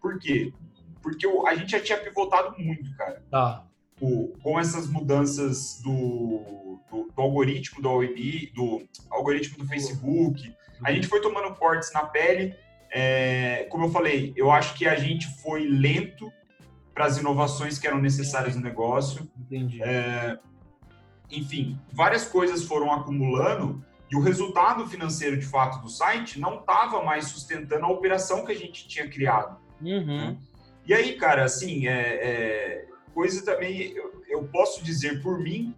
[0.00, 0.52] Por quê?
[1.00, 3.22] Porque a gente já tinha pivotado muito, cara.
[3.30, 3.64] Tá.
[4.00, 10.92] O, com essas mudanças do, do, do algoritmo do web, do algoritmo do Facebook, a
[10.92, 12.54] gente foi tomando cortes na pele.
[12.90, 16.32] É, como eu falei, eu acho que a gente foi lento
[16.92, 19.30] para as inovações que eram necessárias no negócio.
[19.38, 19.82] Entendi.
[19.82, 20.38] É,
[21.30, 27.02] enfim, várias coisas foram acumulando e o resultado financeiro de fato do site não estava
[27.02, 29.56] mais sustentando a operação que a gente tinha criado.
[29.80, 30.04] Uhum.
[30.04, 30.36] Né?
[30.84, 35.74] E aí, cara, assim, é, é, coisa também, eu, eu, posso dizer por mim,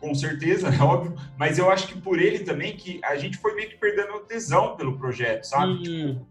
[0.00, 3.54] com certeza, é óbvio, mas eu acho que por ele também, que a gente foi
[3.54, 5.72] meio que perdendo tesão pelo projeto, sabe?
[5.88, 6.26] Uhum.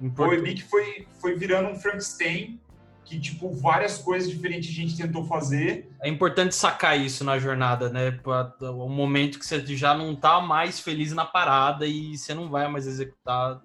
[0.00, 2.60] Tipo, meio que foi, foi virando um Frankenstein
[3.04, 5.90] que, tipo, várias coisas diferentes a gente tentou fazer.
[6.00, 8.18] É importante sacar isso na jornada, né?
[8.60, 12.66] O momento que você já não tá mais feliz na parada e você não vai
[12.68, 13.62] mais executar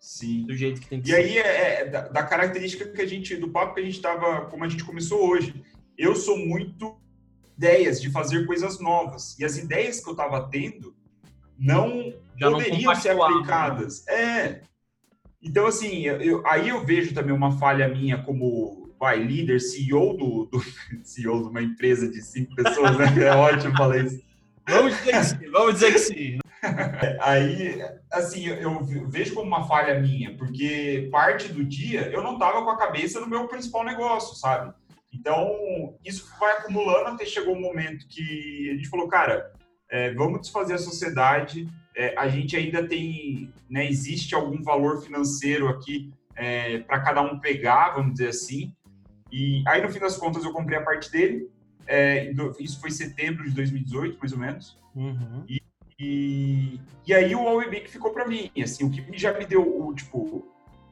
[0.00, 0.44] Sim.
[0.46, 1.20] do jeito que tem que e ser.
[1.20, 4.00] E aí é, é da, da, característica que a gente, do papo que a gente
[4.00, 5.54] tava, como a gente começou hoje.
[5.96, 6.96] Eu sou muito
[7.56, 9.38] ideias de fazer coisas novas.
[9.38, 10.96] E as ideias que eu tava tendo
[11.58, 14.04] não já poderiam não ser aplicadas.
[14.06, 14.14] Né?
[14.14, 14.62] É,
[15.42, 20.46] então, assim, eu, aí eu vejo também uma falha minha como vai, líder, CEO do,
[20.46, 20.62] do
[21.02, 23.06] CEO de uma empresa de cinco pessoas, né?
[23.24, 24.22] É ótimo falar isso.
[24.68, 26.38] Vamos dizer que sim, vamos dizer que sim.
[27.20, 27.82] Aí,
[28.12, 32.70] assim, eu, vejo como uma falha minha, porque parte do dia eu não estava com
[32.70, 34.72] a cabeça no meu principal negócio, sabe?
[35.12, 39.52] Então, isso vai acumulando até chegou um momento que a gente falou, cara,
[39.90, 45.68] é, vamos desfazer a sociedade, é, a gente ainda tem, né, existe algum valor financeiro
[45.68, 48.74] aqui é, para cada um pegar, vamos dizer assim.
[49.30, 51.48] E aí, no fim das contas, eu comprei a parte dele.
[51.86, 54.78] É, isso foi setembro de 2018, mais ou menos.
[54.94, 55.44] Uhum.
[55.48, 55.62] E,
[55.98, 58.50] e, e, aí o que ficou para mim.
[58.62, 60.46] Assim, o que já me deu o tipo.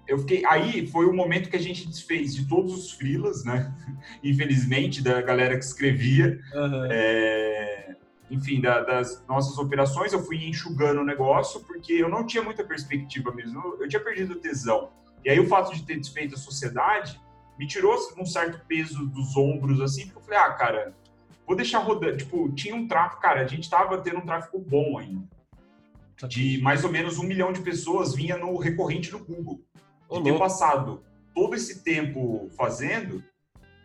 [0.09, 0.45] Eu fiquei.
[0.47, 3.73] Aí foi o momento que a gente desfez de todos os frilas, né?
[4.25, 6.41] Infelizmente, da galera que escrevia.
[6.55, 6.89] Uhum.
[6.91, 7.97] É,
[8.31, 12.63] enfim, da, das nossas operações, eu fui enxugando o negócio, porque eu não tinha muita
[12.63, 14.91] perspectiva mesmo, eu tinha perdido o tesão.
[15.25, 17.21] E aí o fato de ter desfeito a sociedade
[17.59, 20.95] me tirou um certo peso dos ombros, assim, porque eu falei, ah, cara,
[21.47, 22.17] vou deixar rodando.
[22.17, 25.29] Tipo, tinha um tráfego, cara, a gente tava tendo um tráfego bom ainda.
[26.29, 29.61] De mais ou menos um milhão de pessoas vinha no recorrente do Google.
[30.11, 31.03] De ter passado
[31.35, 33.23] todo esse tempo fazendo,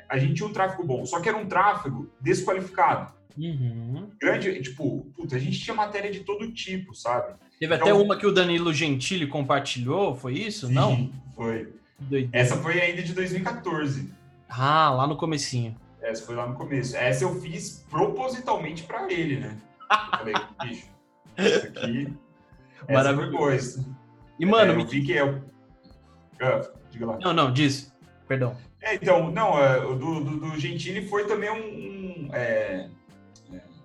[0.09, 1.05] a gente tinha um tráfego bom.
[1.05, 3.13] Só que era um tráfego desqualificado.
[3.37, 4.09] Uhum.
[4.19, 7.33] Grande, tipo, puta, a gente tinha matéria de todo tipo, sabe?
[7.59, 10.67] Teve então, até uma que o Danilo Gentili compartilhou, foi isso?
[10.67, 11.11] Sim, Não?
[11.35, 11.73] Foi.
[12.31, 14.09] Essa foi ainda de 2014.
[14.49, 15.75] Ah, lá no comecinho.
[16.01, 16.95] Essa foi lá no começo.
[16.95, 19.57] Essa eu fiz propositalmente para ele, né?
[19.89, 20.33] Eu falei,
[20.63, 20.87] bicho,
[21.37, 22.13] isso aqui.
[22.87, 23.85] Essa foi coisa.
[24.39, 25.41] E, mano, é, eu vi que é.
[26.41, 27.17] Ah, diga lá.
[27.21, 27.93] Não, não, diz.
[28.27, 28.55] Perdão.
[28.81, 32.27] É, então, não, é, o do, do, do Gentili foi também um.
[32.27, 32.89] um é,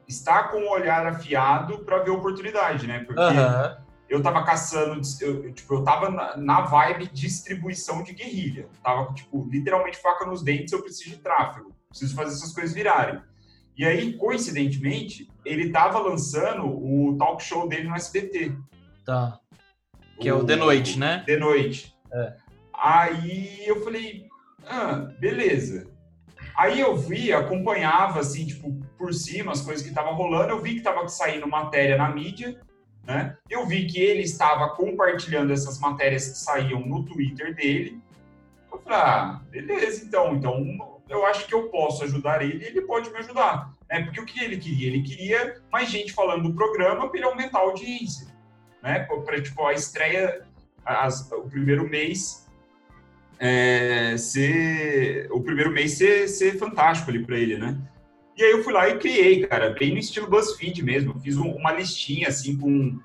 [0.09, 3.05] estar com o olhar afiado para ver oportunidade, né?
[3.05, 3.77] Porque uhum.
[4.09, 8.69] eu tava caçando, eu, tipo, eu tava na, na, vibe distribuição de guerrilha.
[8.83, 11.73] Tava, tipo, literalmente faca nos dentes, eu preciso de tráfego.
[11.89, 13.21] Preciso fazer essas coisas virarem.
[13.77, 18.53] E aí, coincidentemente, ele tava lançando o talk show dele no SBT.
[19.07, 19.39] Tá.
[20.21, 21.23] Que o, é o The Noite, né?
[21.25, 21.95] The Noite.
[22.13, 22.35] É.
[22.75, 24.30] Aí eu falei,
[24.71, 25.91] ah, beleza.
[26.57, 30.73] Aí eu vi, acompanhava, assim, tipo, por cima as coisas que estavam rolando, eu vi
[30.73, 32.61] que estava saindo matéria na mídia,
[33.05, 33.37] né?
[33.49, 38.01] Eu vi que ele estava compartilhando essas matérias que saíam no Twitter dele.
[38.73, 43.11] Eu falei, ah, beleza, então, então eu acho que eu posso ajudar ele ele pode
[43.11, 43.75] me ajudar.
[43.91, 44.05] Né?
[44.05, 44.87] Porque o que ele queria?
[44.87, 48.29] Ele queria mais gente falando do programa para ele aumentar a audiência.
[48.81, 49.01] Né?
[49.01, 50.43] Para, tipo, a estreia,
[50.85, 52.49] as, o primeiro mês
[53.41, 57.81] é, ser o primeiro mês ser, ser fantástico ali para ele, né?
[58.37, 61.19] E aí eu fui lá e criei, cara, bem no estilo BuzzFeed mesmo.
[61.21, 62.99] Fiz um, uma listinha assim com,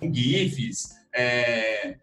[0.00, 1.96] com GIFs, é,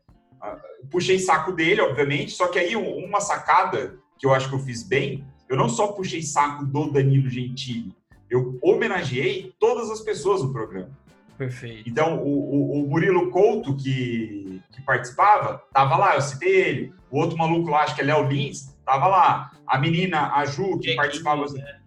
[0.91, 4.84] puxei saco dele, obviamente, só que aí uma sacada que eu acho que eu fiz
[4.84, 7.95] bem, eu não só puxei saco do Danilo Gentili,
[8.30, 10.91] eu homenageei todas as pessoas do programa.
[11.38, 11.89] Perfeito.
[11.89, 16.99] Então, o, o, o Murilo Couto, que, que participava, tava lá, eu citei ele.
[17.12, 19.51] O outro maluco lá, acho que é Léo Lins, tava lá.
[19.66, 21.45] A menina, a Ju, que, que participava.
[21.53, 21.80] né?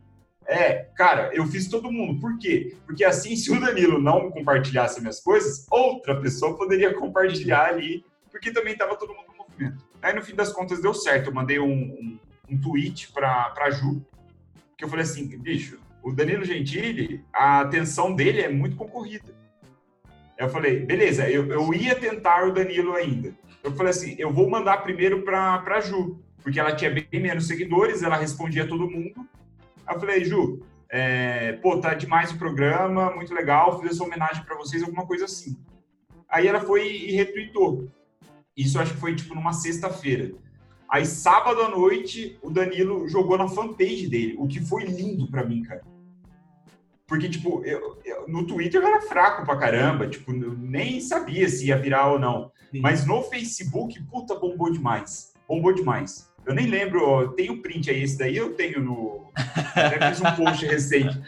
[0.46, 2.20] É, cara, eu fiz todo mundo.
[2.20, 2.76] Por quê?
[2.84, 8.52] Porque assim, se o Danilo não compartilhasse minhas coisas, outra pessoa poderia compartilhar ali, porque
[8.52, 9.84] também tava todo mundo no movimento.
[10.00, 11.28] Aí, no fim das contas, deu certo.
[11.28, 12.18] Eu mandei um, um,
[12.50, 14.04] um tweet pra, pra Ju,
[14.76, 19.32] que eu falei assim, bicho, o Danilo Gentili, a atenção dele é muito concorrida.
[20.36, 23.32] Eu falei, beleza, eu, eu ia tentar o Danilo ainda.
[23.62, 27.46] Eu falei assim, eu vou mandar primeiro para a Ju, porque ela tinha bem menos
[27.46, 29.26] seguidores, ela respondia todo mundo.
[29.86, 34.44] Aí eu falei, Ju, é, pô, tá demais o programa, muito legal, fiz essa homenagem
[34.44, 35.56] para vocês, alguma coisa assim.
[36.28, 37.88] Aí ela foi e retweetou.
[38.56, 40.32] Isso acho que foi tipo numa sexta-feira.
[40.92, 45.42] Aí, sábado à noite, o Danilo jogou na fanpage dele, o que foi lindo para
[45.42, 45.80] mim, cara.
[47.06, 51.68] Porque, tipo, eu, eu, no Twitter eu era fraco pra caramba, tipo, nem sabia se
[51.68, 52.52] ia virar ou não.
[52.72, 52.80] Sim.
[52.80, 55.34] Mas no Facebook, puta, bombou demais.
[55.46, 56.32] Bombou demais.
[56.44, 59.30] Eu nem lembro, tem o print aí, esse daí eu tenho no.
[59.76, 61.20] Até fiz um post recente.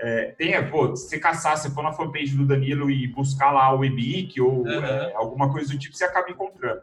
[0.00, 3.50] É, tem, é, pô, se você caçar, se for na fanpage do Danilo e buscar
[3.50, 4.84] lá o EBIC ou uhum.
[4.84, 6.80] é, alguma coisa do tipo, você acaba encontrando.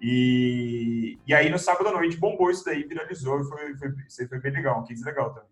[0.00, 4.28] E, e aí no sábado à noite bombou isso daí, viralizou, foi, foi, isso aí
[4.28, 5.48] foi bem legal, um case legal também.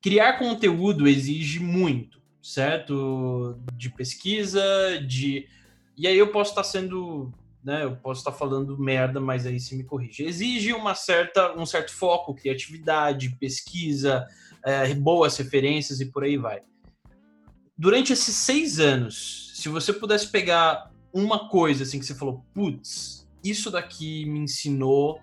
[0.00, 3.58] Criar conteúdo exige muito, certo?
[3.74, 4.62] De pesquisa,
[5.06, 5.46] de.
[5.96, 7.32] E aí eu posso estar sendo
[7.62, 7.84] né?
[7.84, 10.24] Eu posso estar falando merda, mas aí se me corrige.
[10.24, 14.26] Exige uma certa, um certo foco, criatividade, pesquisa,
[14.64, 16.62] é, boas referências e por aí vai.
[17.76, 23.28] Durante esses seis anos, se você pudesse pegar uma coisa assim que você falou, putz,
[23.44, 25.20] isso daqui me ensinou,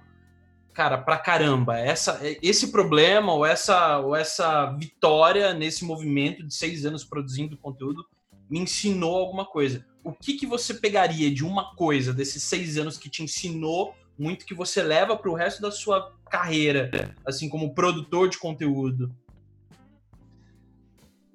[0.76, 6.86] cara, pra caramba, essa, esse problema ou essa, ou essa vitória nesse movimento de seis
[6.86, 8.06] anos produzindo conteúdo
[8.48, 12.96] me ensinou alguma coisa o que, que você pegaria de uma coisa desses seis anos
[12.96, 17.74] que te ensinou muito que você leva para o resto da sua carreira, assim como
[17.74, 19.14] produtor de conteúdo?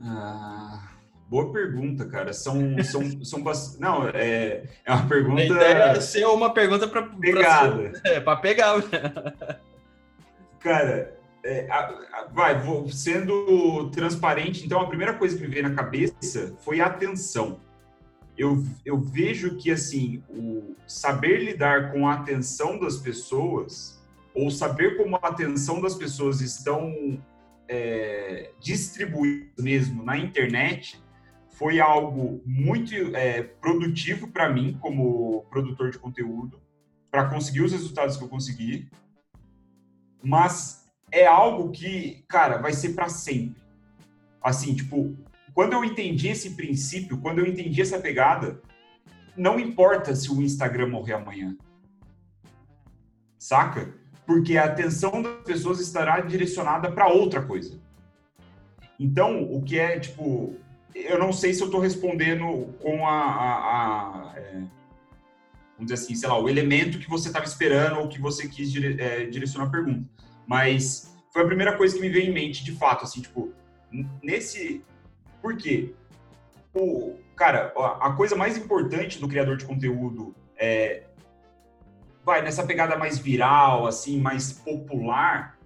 [0.00, 0.92] Ah,
[1.30, 2.32] boa pergunta, cara.
[2.32, 3.42] São, são, são
[3.78, 5.40] não é, é uma pergunta.
[5.40, 7.92] A ideia é ser uma pergunta para pegada.
[8.04, 8.82] é para pegar.
[10.60, 14.66] cara, é, a, a, vai, vou, sendo transparente.
[14.66, 17.60] Então, a primeira coisa que me veio na cabeça foi a atenção
[18.40, 24.00] eu, eu vejo que assim o saber lidar com a atenção das pessoas
[24.34, 27.20] ou saber como a atenção das pessoas estão
[27.68, 30.98] é, distribuídas mesmo na internet
[31.60, 36.60] foi algo muito é, produtivo para mim como produtor de conteúdo
[37.10, 38.88] para conseguir os resultados que eu consegui
[40.22, 43.62] mas é algo que cara vai ser para sempre
[44.42, 45.14] assim tipo
[45.52, 48.62] quando eu entendi esse princípio, quando eu entendi essa pegada,
[49.36, 51.56] não importa se o Instagram morrer amanhã.
[53.38, 53.92] Saca?
[54.26, 57.78] Porque a atenção das pessoas estará direcionada para outra coisa.
[58.98, 60.56] Então, o que é, tipo,
[60.94, 66.14] eu não sei se eu estou respondendo com a, a, a é, vamos dizer assim,
[66.14, 69.68] sei lá, o elemento que você estava esperando ou que você quis dire, é, direcionar
[69.68, 70.08] a pergunta.
[70.46, 73.52] Mas foi a primeira coisa que me veio em mente, de fato, assim, tipo,
[74.22, 74.84] nesse,
[75.40, 75.94] por quê?
[76.74, 81.04] O, cara, a coisa mais importante do criador de conteúdo é
[82.24, 85.58] vai nessa pegada mais viral, assim, mais popular.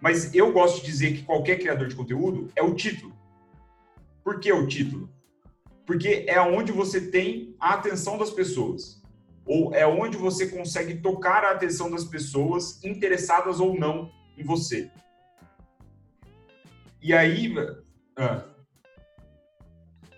[0.00, 3.14] Mas eu gosto de dizer que qualquer criador de conteúdo é o título.
[4.30, 5.10] Por que o título?
[5.84, 9.02] Porque é onde você tem a atenção das pessoas.
[9.44, 14.08] Ou é onde você consegue tocar a atenção das pessoas interessadas ou não
[14.38, 14.88] em você.
[17.02, 17.52] E aí,
[18.16, 18.44] ah,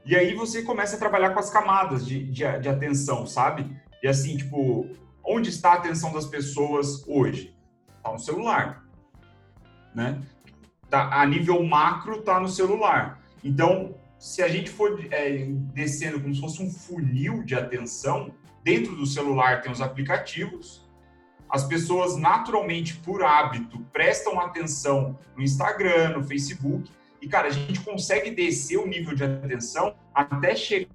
[0.05, 3.75] e aí você começa a trabalhar com as camadas de, de, de atenção, sabe?
[4.03, 4.91] E assim, tipo,
[5.25, 7.57] onde está a atenção das pessoas hoje?
[7.97, 8.87] Está no celular,
[9.95, 10.21] né?
[10.91, 13.23] Tá, a nível macro, está no celular.
[13.43, 18.95] Então, se a gente for é, descendo como se fosse um funil de atenção, dentro
[18.95, 20.89] do celular tem os aplicativos,
[21.51, 26.89] as pessoas naturalmente, por hábito, prestam atenção no Instagram, no Facebook,
[27.21, 30.89] e, cara, a gente consegue descer o nível de atenção até chegar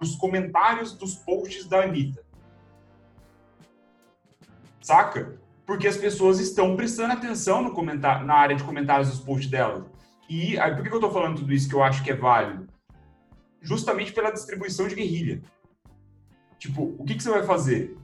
[0.00, 2.24] nos comentários dos posts da Anitta.
[4.80, 5.38] Saca?
[5.66, 9.84] Porque as pessoas estão prestando atenção no comentário, na área de comentários dos posts delas.
[10.28, 12.68] E aí, por que eu tô falando tudo isso que eu acho que é válido?
[13.60, 15.42] Justamente pela distribuição de guerrilha.
[16.58, 17.96] Tipo, o que, que você vai fazer?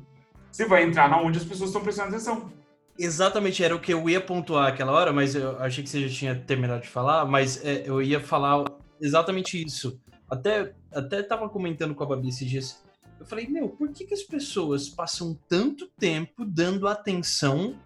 [0.50, 2.50] Você vai entrar na onde as pessoas estão prestando atenção.
[2.98, 6.14] Exatamente, era o que eu ia pontuar aquela hora, mas eu achei que você já
[6.14, 8.64] tinha terminado de falar, mas é, eu ia falar
[9.00, 10.00] exatamente isso.
[10.30, 12.84] Até, até tava comentando com a Babi esses dias.
[13.18, 17.76] Eu falei, meu, por que, que as pessoas passam tanto tempo dando atenção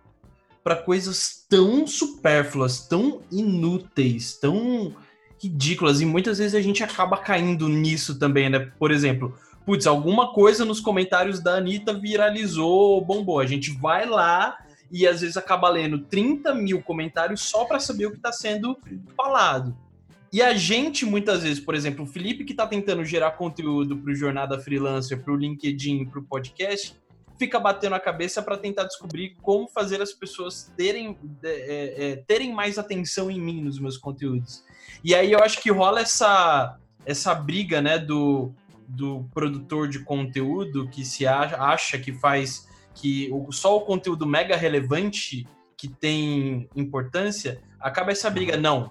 [0.62, 4.94] para coisas tão supérfluas, tão inúteis, tão
[5.40, 6.00] ridículas?
[6.00, 8.70] E muitas vezes a gente acaba caindo nisso também, né?
[8.78, 9.34] Por exemplo,
[9.64, 13.40] putz, alguma coisa nos comentários da Anitta viralizou, bombou.
[13.40, 14.56] A gente vai lá
[14.90, 18.76] e às vezes acaba lendo 30 mil comentários só para saber o que está sendo
[19.16, 19.76] falado.
[20.32, 24.12] E a gente, muitas vezes, por exemplo, o Felipe que está tentando gerar conteúdo para
[24.12, 26.94] o Jornada Freelancer, para o LinkedIn, para o podcast,
[27.38, 32.52] fica batendo a cabeça para tentar descobrir como fazer as pessoas terem, é, é, terem
[32.52, 34.64] mais atenção em mim nos meus conteúdos.
[35.04, 36.76] E aí eu acho que rola essa,
[37.06, 38.52] essa briga, né, do
[38.88, 44.56] do produtor de conteúdo que se acha, acha que faz que só o conteúdo mega
[44.56, 48.56] relevante que tem importância, acaba essa briga.
[48.56, 48.90] Não,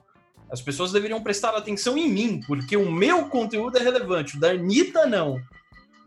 [0.49, 4.51] as pessoas deveriam prestar atenção em mim, porque o meu conteúdo é relevante, o da
[4.51, 5.37] Anitta não.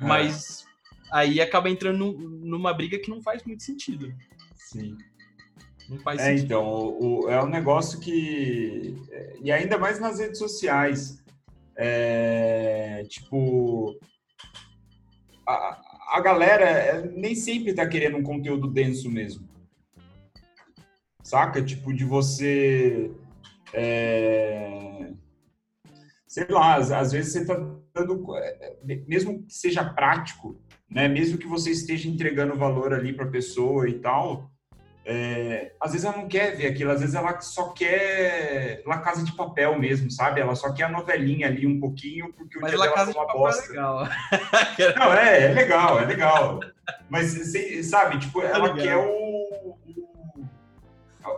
[0.00, 0.04] É.
[0.06, 0.64] Mas
[1.10, 4.12] aí acaba entrando numa briga que não faz muito sentido.
[4.54, 4.96] Sim.
[5.88, 6.44] Não faz é, sentido.
[6.44, 8.96] então, o, o, é um negócio que.
[9.42, 11.22] E ainda mais nas redes sociais.
[11.76, 13.98] É, tipo.
[15.46, 15.80] A,
[16.12, 19.48] a galera é, nem sempre tá querendo um conteúdo denso mesmo.
[21.22, 21.62] Saca?
[21.62, 23.10] Tipo, de você
[23.72, 25.10] é...
[26.26, 27.54] Sei lá, às, às vezes você está
[27.92, 31.08] dando, é, mesmo que seja prático, né?
[31.08, 34.50] Mesmo que você esteja entregando valor ali para a pessoa e tal,
[35.04, 39.24] é, às vezes ela não quer ver aquilo, às vezes ela só quer La Casa
[39.24, 40.40] de Papel mesmo, sabe?
[40.40, 43.16] Ela só quer a novelinha ali um pouquinho, porque o Mas dia La Casa de
[43.16, 43.64] Papel é bosta.
[43.64, 44.08] é legal.
[44.96, 46.60] não, é, é legal, é legal.
[47.08, 47.34] Mas,
[47.88, 49.76] sabe, tipo, ela é quer o,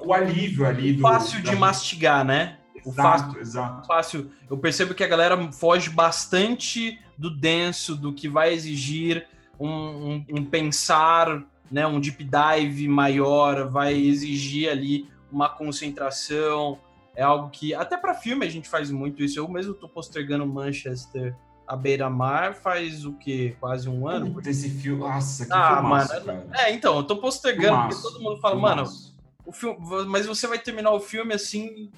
[0.05, 0.95] o alívio ali.
[0.95, 2.59] Do, fácil de mastigar, né?
[2.75, 3.87] Exato, o fácil, exato.
[3.87, 4.31] Fácil.
[4.51, 9.27] Eu percebo que a galera foge bastante do denso, do que vai exigir
[9.59, 16.79] um, um, um pensar, né, um deep dive maior, vai exigir ali uma concentração.
[17.15, 19.39] É algo que, até para filme, a gente faz muito isso.
[19.39, 21.35] Eu mesmo tô postergando Manchester
[21.67, 23.57] à beira-mar faz o quê?
[23.61, 24.41] Quase um ano?
[24.45, 26.43] Esse filme, nossa, que ah, filmaço, mano.
[26.51, 26.67] Cara.
[26.67, 28.77] É, então, eu tô postergando, filmaço, porque todo mundo fala, filmaço.
[28.77, 29.13] mano
[29.45, 31.91] o filme, mas você vai terminar o filme assim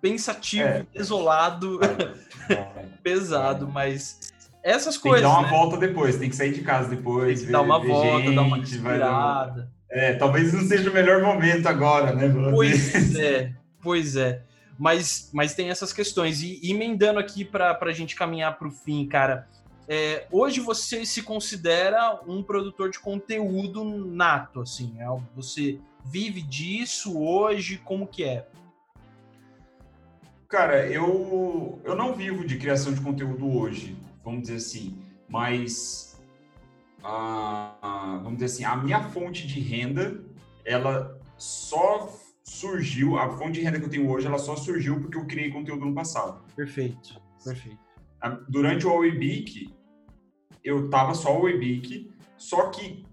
[0.00, 0.86] pensativo, é.
[0.92, 2.52] desolado, é.
[2.52, 2.86] é.
[3.02, 4.32] pesado, mas
[4.62, 5.28] essas tem coisas.
[5.28, 5.48] Tem que dar uma né?
[5.48, 7.38] volta depois, tem que sair de casa depois.
[7.38, 9.70] Tem que ver, dar uma volta, gente, dar uma respirada.
[9.90, 12.32] É, talvez não seja o melhor momento agora, né?
[12.50, 13.52] Pois é,
[13.82, 14.42] pois é.
[14.78, 16.42] Mas, mas tem essas questões.
[16.42, 19.46] E emendando aqui para a gente caminhar para o fim, cara.
[19.92, 27.20] É, hoje você se considera um produtor de conteúdo nato, assim, é, você vive disso
[27.20, 28.46] hoje, como que é?
[30.48, 34.98] Cara, eu, eu não vivo de criação de conteúdo hoje, vamos dizer assim,
[35.28, 36.20] mas
[37.02, 40.22] a, vamos dizer assim, a minha fonte de renda,
[40.64, 42.08] ela só
[42.44, 45.50] surgiu, a fonte de renda que eu tenho hoje, ela só surgiu porque eu criei
[45.50, 46.42] conteúdo no passado.
[46.54, 47.78] Perfeito, perfeito.
[48.48, 49.72] Durante o Webic,
[50.62, 53.06] eu tava só o Webic, só que,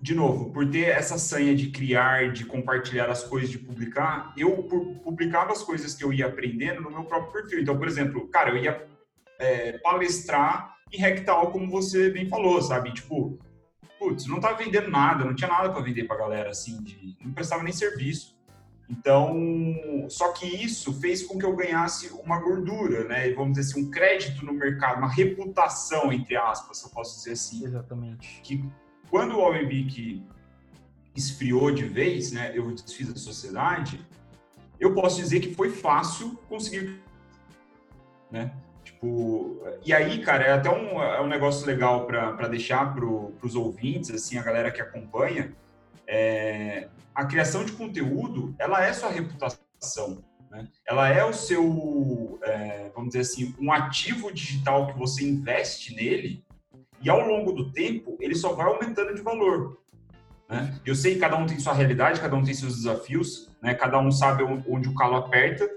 [0.00, 4.62] de novo, por ter essa sanha de criar, de compartilhar as coisas, de publicar, eu
[5.02, 7.60] publicava as coisas que eu ia aprendendo no meu próprio perfil.
[7.60, 8.86] Então, por exemplo, cara, eu ia
[9.38, 12.92] é, palestrar em Rectal, como você bem falou, sabe?
[12.92, 13.38] Tipo,
[13.98, 17.32] putz, não tava vendendo nada, não tinha nada para vender pra galera, assim, de, não
[17.32, 18.36] prestava nem serviço.
[18.90, 19.34] Então,
[20.10, 23.32] só que isso fez com que eu ganhasse uma gordura, né?
[23.32, 27.64] Vamos dizer assim, um crédito no mercado, uma reputação, entre aspas, eu posso dizer assim.
[27.64, 28.40] Exatamente.
[28.42, 28.62] Que
[29.08, 30.22] quando o OMB
[31.16, 32.52] esfriou de vez, né?
[32.54, 34.04] Eu desfiz a sociedade,
[34.78, 37.00] eu posso dizer que foi fácil conseguir,
[38.30, 38.52] né?
[39.02, 43.56] Tipo, e aí, cara, é até um, é um negócio legal para deixar para os
[43.56, 45.52] ouvintes, assim, a galera que acompanha,
[46.06, 50.68] é, a criação de conteúdo, ela é sua reputação, né?
[50.86, 56.44] Ela é o seu, é, vamos dizer assim, um ativo digital que você investe nele
[57.00, 59.78] e ao longo do tempo ele só vai aumentando de valor.
[60.48, 60.78] Né?
[60.86, 63.74] Eu sei que cada um tem sua realidade, cada um tem seus desafios, né?
[63.74, 65.68] Cada um sabe onde o calo aperta,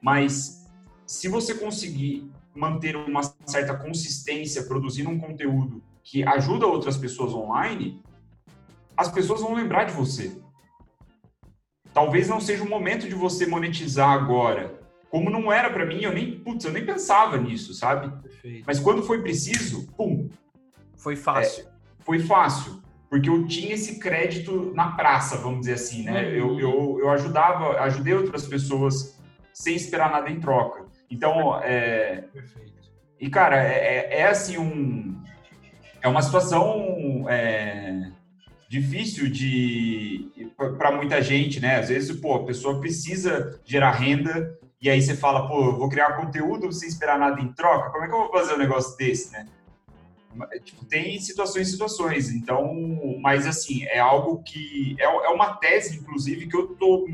[0.00, 0.66] mas
[1.06, 8.02] se você conseguir manter uma certa consistência produzindo um conteúdo que ajuda outras pessoas online,
[8.96, 10.36] as pessoas vão lembrar de você.
[11.94, 14.80] Talvez não seja o momento de você monetizar agora.
[15.10, 18.10] Como não era para mim, eu nem, putz, eu nem pensava nisso, sabe?
[18.22, 18.64] Perfeito.
[18.66, 20.30] Mas quando foi preciso, pum.
[20.96, 21.66] Foi fácil.
[21.66, 26.22] É, foi fácil, porque eu tinha esse crédito na praça, vamos dizer assim, né?
[26.22, 26.30] Uhum.
[26.30, 29.18] Eu, eu, eu ajudava, ajudei outras pessoas
[29.52, 30.86] sem esperar nada em troca.
[31.12, 32.22] Então, é...
[32.32, 32.72] Perfeito.
[33.20, 35.22] E, cara, é, é, é assim um...
[36.00, 37.26] É uma situação...
[37.28, 38.10] É
[38.72, 40.30] difícil de
[40.78, 41.78] para muita gente, né?
[41.78, 45.90] Às vezes, pô, a pessoa precisa gerar renda e aí você fala, pô, eu vou
[45.90, 47.90] criar conteúdo sem esperar nada em troca.
[47.90, 49.46] Como é que eu vou fazer um negócio desse, né?
[50.64, 52.30] Tipo, tem situações e situações.
[52.30, 52.74] Então,
[53.20, 57.06] mas assim, é algo que é, é uma tese, inclusive, que eu tô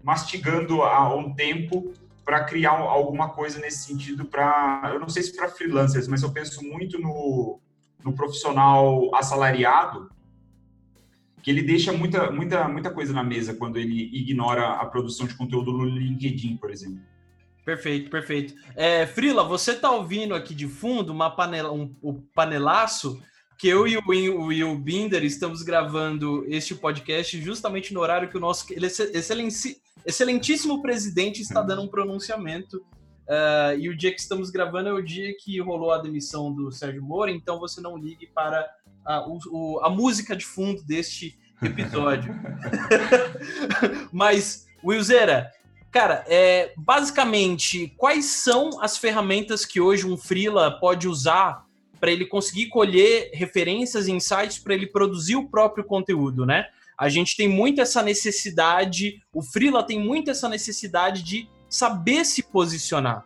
[0.00, 1.92] mastigando há um tempo
[2.24, 6.32] para criar alguma coisa nesse sentido para, eu não sei se para freelancers, mas eu
[6.32, 7.60] penso muito no
[8.04, 10.10] no profissional assalariado,
[11.42, 15.34] que ele deixa muita, muita, muita coisa na mesa quando ele ignora a produção de
[15.34, 17.00] conteúdo no LinkedIn, por exemplo.
[17.64, 18.54] Perfeito, perfeito.
[18.76, 23.22] É, Frila, você tá ouvindo aqui de fundo uma panela, um, um panelaço
[23.58, 28.40] que eu e o, Will Binder estamos gravando este podcast justamente no horário que o
[28.40, 28.66] nosso
[30.04, 32.84] excelentíssimo presidente está dando um pronunciamento.
[33.26, 36.70] Uh, e o dia que estamos gravando é o dia que rolou a demissão do
[36.70, 38.68] Sérgio Moro, então você não ligue para
[39.04, 42.34] a, o, a música de fundo deste episódio.
[44.12, 45.50] Mas, Wilzera,
[45.90, 51.64] cara, é, basicamente, quais são as ferramentas que hoje um freela pode usar
[51.98, 56.66] para ele conseguir colher referências e insights para ele produzir o próprio conteúdo, né?
[56.98, 62.42] A gente tem muito essa necessidade, o freela tem muito essa necessidade de saber se
[62.42, 63.24] posicionar.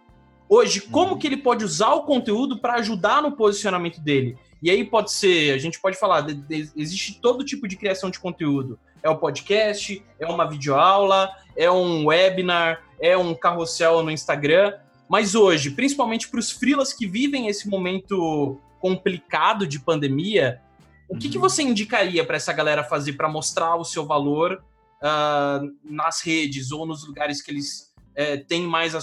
[0.48, 1.18] Hoje, como uhum.
[1.18, 4.36] que ele pode usar o conteúdo para ajudar no posicionamento dele?
[4.62, 8.10] E aí pode ser, a gente pode falar, de, de, existe todo tipo de criação
[8.10, 8.78] de conteúdo.
[9.02, 14.72] É o um podcast, é uma videoaula, é um webinar, é um carrossel no Instagram.
[15.08, 20.60] Mas hoje, principalmente para os freelas que vivem esse momento complicado de pandemia,
[21.08, 21.42] o que, que uhum.
[21.42, 24.62] você indicaria para essa galera fazer para mostrar o seu valor
[25.02, 28.94] uh, nas redes ou nos lugares que eles uh, têm mais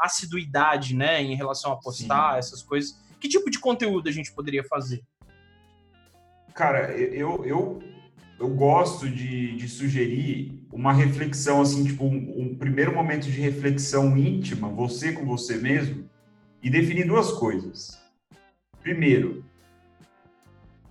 [0.00, 2.38] assiduidade né, em relação a postar Sim.
[2.38, 3.00] essas coisas?
[3.18, 5.02] Que tipo de conteúdo a gente poderia fazer?
[6.54, 7.82] Cara, eu, eu,
[8.38, 14.16] eu gosto de, de sugerir uma reflexão, assim, tipo, um, um primeiro momento de reflexão
[14.16, 16.08] íntima, você com você mesmo,
[16.62, 17.98] e definir duas coisas.
[18.82, 19.44] Primeiro,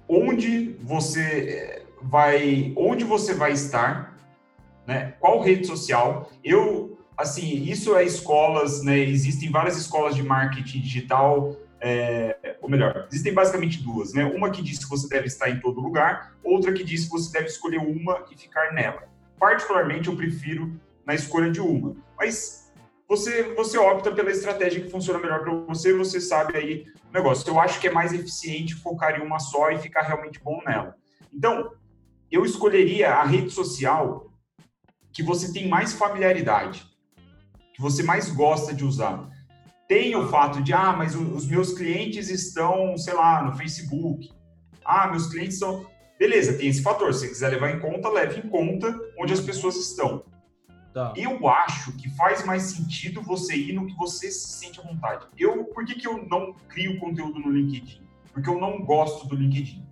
[0.07, 4.17] onde você eh, vai, onde você vai estar,
[4.85, 5.13] né?
[5.19, 6.31] Qual rede social?
[6.43, 8.97] Eu, assim, isso é escolas, né?
[8.99, 11.55] Existem várias escolas de marketing digital
[11.87, 14.25] é, ou melhor, existem basicamente duas, né?
[14.25, 17.31] Uma que diz que você deve estar em todo lugar, outra que diz que você
[17.31, 19.03] deve escolher uma e ficar nela.
[19.39, 21.95] Particularmente, eu prefiro na escolha de uma.
[22.17, 22.64] Mas
[23.07, 27.47] você, você opta pela estratégia que funciona melhor para você, você sabe aí o negócio.
[27.49, 30.95] Eu acho que é mais eficiente focar em uma só e ficar realmente bom nela.
[31.33, 31.71] Então,
[32.31, 34.31] eu escolheria a rede social
[35.13, 36.85] que você tem mais familiaridade,
[37.73, 39.29] que você mais gosta de usar
[39.87, 44.31] tem o fato de, ah, mas os meus clientes estão, sei lá, no Facebook.
[44.83, 45.85] Ah, meus clientes são.
[46.17, 47.13] Beleza, tem esse fator.
[47.13, 50.23] Se você quiser levar em conta, leve em conta onde as pessoas estão.
[50.95, 51.11] Tá.
[51.17, 55.27] Eu acho que faz mais sentido você ir no que você se sente à vontade.
[55.37, 58.01] Eu, por que, que eu não crio conteúdo no LinkedIn?
[58.31, 59.85] Porque eu não gosto do LinkedIn.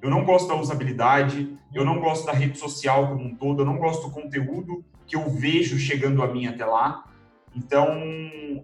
[0.00, 3.66] Eu não gosto da usabilidade, eu não gosto da rede social como um todo, eu
[3.66, 7.10] não gosto do conteúdo que eu vejo chegando a mim até lá.
[7.52, 7.90] Então,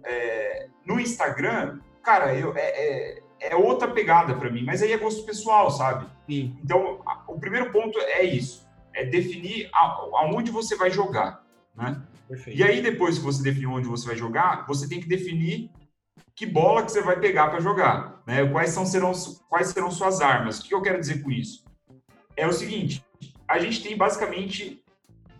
[0.05, 4.97] é, no Instagram, cara, eu, é, é, é outra pegada para mim, mas aí é
[4.97, 6.07] gosto pessoal, sabe?
[6.29, 6.57] Sim.
[6.63, 9.81] Então, a, o primeiro ponto é isso, é definir a,
[10.13, 11.42] aonde você vai jogar,
[11.75, 12.01] né?
[12.27, 12.59] Perfeito.
[12.59, 15.69] E aí, depois que você definir onde você vai jogar, você tem que definir
[16.35, 18.45] que bola que você vai pegar para jogar, né?
[18.47, 19.11] Quais, são, serão,
[19.47, 20.59] quais serão suas armas.
[20.59, 21.63] O que eu quero dizer com isso?
[22.35, 23.05] É o seguinte,
[23.47, 24.83] a gente tem basicamente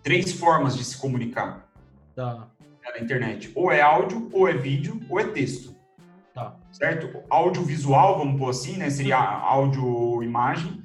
[0.04, 1.68] três formas de se comunicar.
[2.16, 2.48] Tá
[2.92, 3.52] na internet.
[3.56, 5.76] Ou é áudio, ou é vídeo, ou é texto.
[6.34, 6.56] Tá.
[6.72, 7.24] Certo?
[7.30, 8.90] Audiovisual, vamos pôr assim, né?
[8.90, 10.84] Seria áudio-imagem.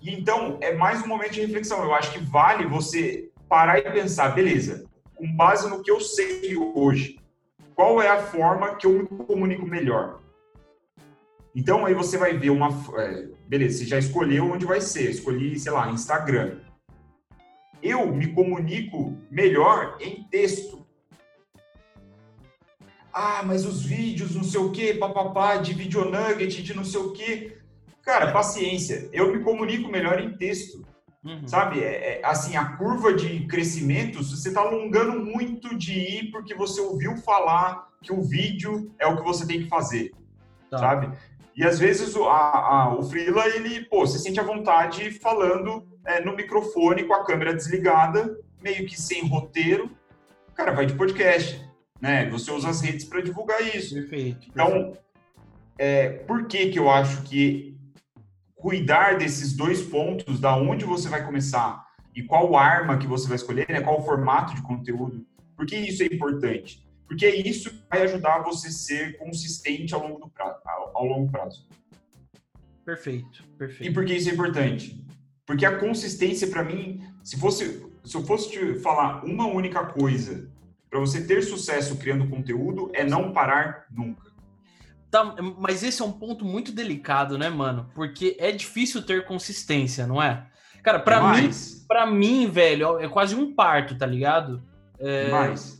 [0.00, 1.82] E então, é mais um momento de reflexão.
[1.82, 6.56] Eu acho que vale você parar e pensar, beleza, com base no que eu sei
[6.56, 7.20] hoje,
[7.74, 10.22] qual é a forma que eu me comunico melhor?
[11.54, 12.70] Então, aí você vai ver uma.
[12.98, 15.10] É, beleza, você já escolheu onde vai ser.
[15.10, 16.60] Escolhi, sei lá, Instagram.
[17.82, 20.86] Eu me comunico melhor em texto.
[23.12, 27.00] Ah, mas os vídeos, não sei o quê, papapá, de video nugget, de não sei
[27.00, 27.58] o quê.
[28.00, 29.10] Cara, paciência.
[29.12, 30.90] Eu me comunico melhor em texto.
[31.24, 31.46] Uhum.
[31.46, 31.82] Sabe?
[31.82, 36.80] É, é, assim, a curva de crescimento, você está alongando muito de ir porque você
[36.80, 40.12] ouviu falar que o vídeo é o que você tem que fazer.
[40.70, 40.78] Tá.
[40.78, 41.16] Sabe?
[41.54, 45.86] E às vezes o, a, a, o Freela, ele, pô, você sente a vontade falando
[46.04, 49.90] é, no microfone com a câmera desligada, meio que sem roteiro.
[50.54, 51.62] Cara, vai de podcast
[52.02, 52.28] né?
[52.30, 53.94] Você usa as redes para divulgar isso.
[53.94, 54.48] Perfeito.
[54.50, 54.98] Então,
[55.78, 57.71] é, por que que eu acho que
[58.62, 61.84] cuidar desses dois pontos, da onde você vai começar
[62.14, 63.80] e qual arma que você vai escolher, né?
[63.80, 65.26] Qual o formato de conteúdo?
[65.56, 66.86] Por que isso é importante?
[67.08, 70.96] Porque é isso que vai ajudar você a ser consistente ao longo, do prazo, ao,
[70.96, 71.66] ao longo prazo.
[72.84, 73.90] Perfeito, perfeito.
[73.90, 75.04] E por que isso é importante?
[75.44, 80.48] Porque a consistência, para mim, se fosse, se eu fosse te falar uma única coisa
[80.88, 84.31] para você ter sucesso criando conteúdo é não parar nunca.
[85.12, 87.86] Tá, mas esse é um ponto muito delicado, né, mano?
[87.94, 90.46] Porque é difícil ter consistência, não é?
[90.82, 91.50] Cara, para mim,
[91.86, 94.62] para mim, velho, é quase um parto, tá ligado?
[94.98, 95.28] É,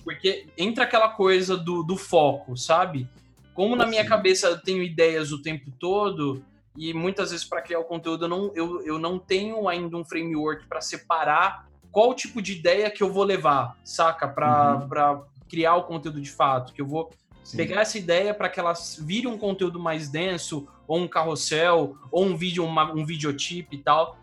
[0.05, 3.09] porque entra aquela coisa do, do foco, sabe?
[3.55, 6.45] Como na minha cabeça eu tenho ideias o tempo todo,
[6.76, 10.05] e muitas vezes para criar o conteúdo eu não, eu, eu não tenho ainda um
[10.05, 14.28] framework para separar qual tipo de ideia que eu vou levar, saca?
[14.28, 15.24] Para uhum.
[15.49, 17.11] criar o conteúdo de fato, que eu vou
[17.45, 17.57] Sim.
[17.57, 22.24] pegar essa ideia para que ela vire um conteúdo mais denso, ou um carrossel, ou
[22.24, 24.16] um vídeo, uma, um videotip e tal.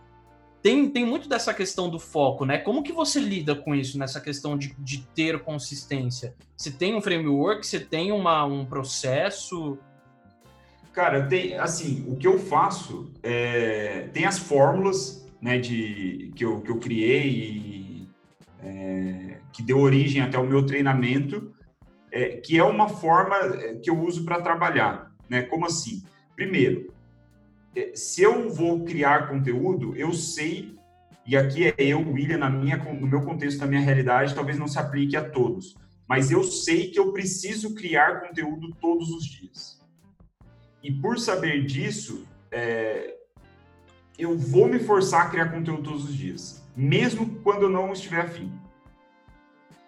[0.61, 2.57] Tem, tem muito dessa questão do foco, né?
[2.57, 6.35] Como que você lida com isso, nessa questão de, de ter consistência?
[6.55, 9.77] Você tem um framework, você tem uma, um processo?
[10.91, 16.59] Cara, tem, assim, o que eu faço é, tem as fórmulas, né, de, que, eu,
[16.59, 18.09] que eu criei e
[18.61, 21.53] é, que deu origem até o meu treinamento,
[22.11, 25.43] é, que é uma forma é, que eu uso para trabalhar, né?
[25.43, 26.03] Como assim?
[26.35, 26.93] Primeiro,
[27.75, 30.75] é, se eu vou criar conteúdo, eu sei,
[31.25, 34.67] e aqui é eu, William, na minha, no meu contexto, na minha realidade, talvez não
[34.67, 35.75] se aplique a todos,
[36.07, 39.79] mas eu sei que eu preciso criar conteúdo todos os dias.
[40.81, 43.15] E por saber disso, é,
[44.17, 48.21] eu vou me forçar a criar conteúdo todos os dias, mesmo quando eu não estiver
[48.21, 48.51] afim.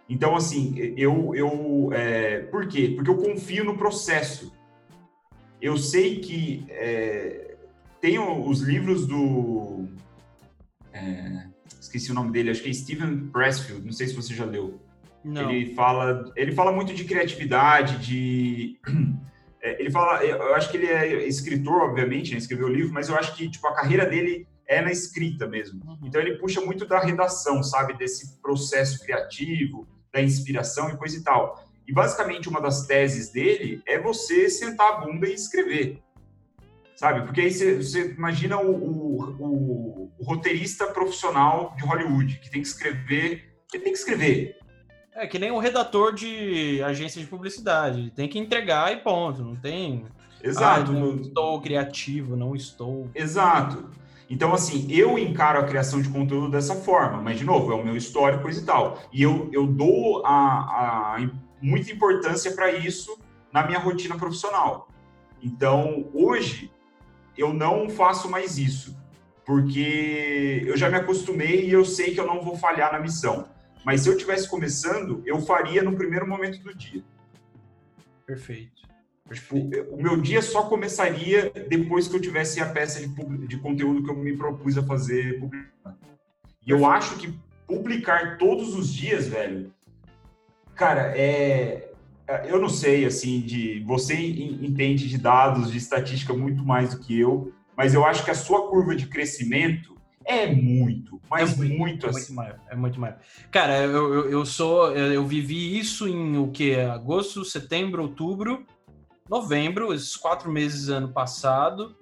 [0.10, 1.34] Então, assim, eu.
[1.36, 2.94] eu é, por quê?
[2.96, 4.54] Porque eu confio no processo.
[5.62, 7.56] Eu sei que é,
[8.02, 9.88] tem os livros do.
[10.92, 11.46] É,
[11.80, 14.82] esqueci o nome dele, acho que é Steven Pressfield, não sei se você já leu.
[15.24, 15.52] Não.
[15.52, 18.80] Ele fala, ele fala muito de criatividade, de.
[19.64, 23.10] É, ele fala, eu acho que ele é escritor, obviamente, né, escreveu o livro, mas
[23.10, 25.82] eu acho que tipo a carreira dele é na escrita mesmo.
[25.86, 26.00] Uhum.
[26.06, 31.22] Então ele puxa muito da redação, sabe, desse processo criativo, da inspiração e coisa e
[31.22, 31.62] tal.
[31.86, 36.02] E basicamente uma das teses dele é você sentar a bunda e escrever.
[36.96, 37.24] Sabe?
[37.24, 42.62] Porque aí você, você imagina o, o, o, o, roteirista profissional de Hollywood, que tem
[42.62, 43.54] que escrever.
[43.68, 44.58] Que tem que escrever.
[45.14, 48.12] É que nem o redator de agência de publicidade.
[48.12, 49.42] Tem que entregar e ponto.
[49.42, 50.06] Não tem.
[50.42, 50.92] Exato.
[50.92, 53.10] Ah, não estou criativo, não estou.
[53.14, 53.90] Exato.
[54.32, 57.84] Então, assim, eu encaro a criação de conteúdo dessa forma, mas, de novo, é o
[57.84, 58.98] meu histórico e tal.
[59.12, 61.30] E eu, eu dou a, a
[61.62, 63.20] muita importância para isso
[63.52, 64.88] na minha rotina profissional.
[65.44, 66.72] Então, hoje,
[67.38, 68.98] eu não faço mais isso,
[69.46, 73.50] porque eu já me acostumei e eu sei que eu não vou falhar na missão.
[73.84, 77.04] Mas se eu estivesse começando, eu faria no primeiro momento do dia.
[78.26, 78.82] Perfeito.
[79.34, 79.58] Tipo,
[79.92, 84.10] o meu dia só começaria depois que eu tivesse a peça de, de conteúdo que
[84.10, 85.98] eu me propus a fazer publicar.
[86.66, 87.34] E eu acho que
[87.66, 89.74] publicar todos os dias, velho,
[90.76, 91.92] cara, é.
[92.28, 93.82] é eu não sei, assim, de.
[93.86, 98.32] Você entende de dados, de estatística muito mais do que eu, mas eu acho que
[98.32, 102.34] a sua curva de crescimento é muito, mas é muito, muito, assim.
[102.34, 103.18] Muito maior, é muito maior.
[103.50, 104.92] Cara, eu, eu, eu sou.
[104.96, 106.76] Eu vivi isso em o que?
[106.76, 108.66] Agosto, setembro, outubro
[109.32, 111.96] novembro, esses quatro meses ano passado,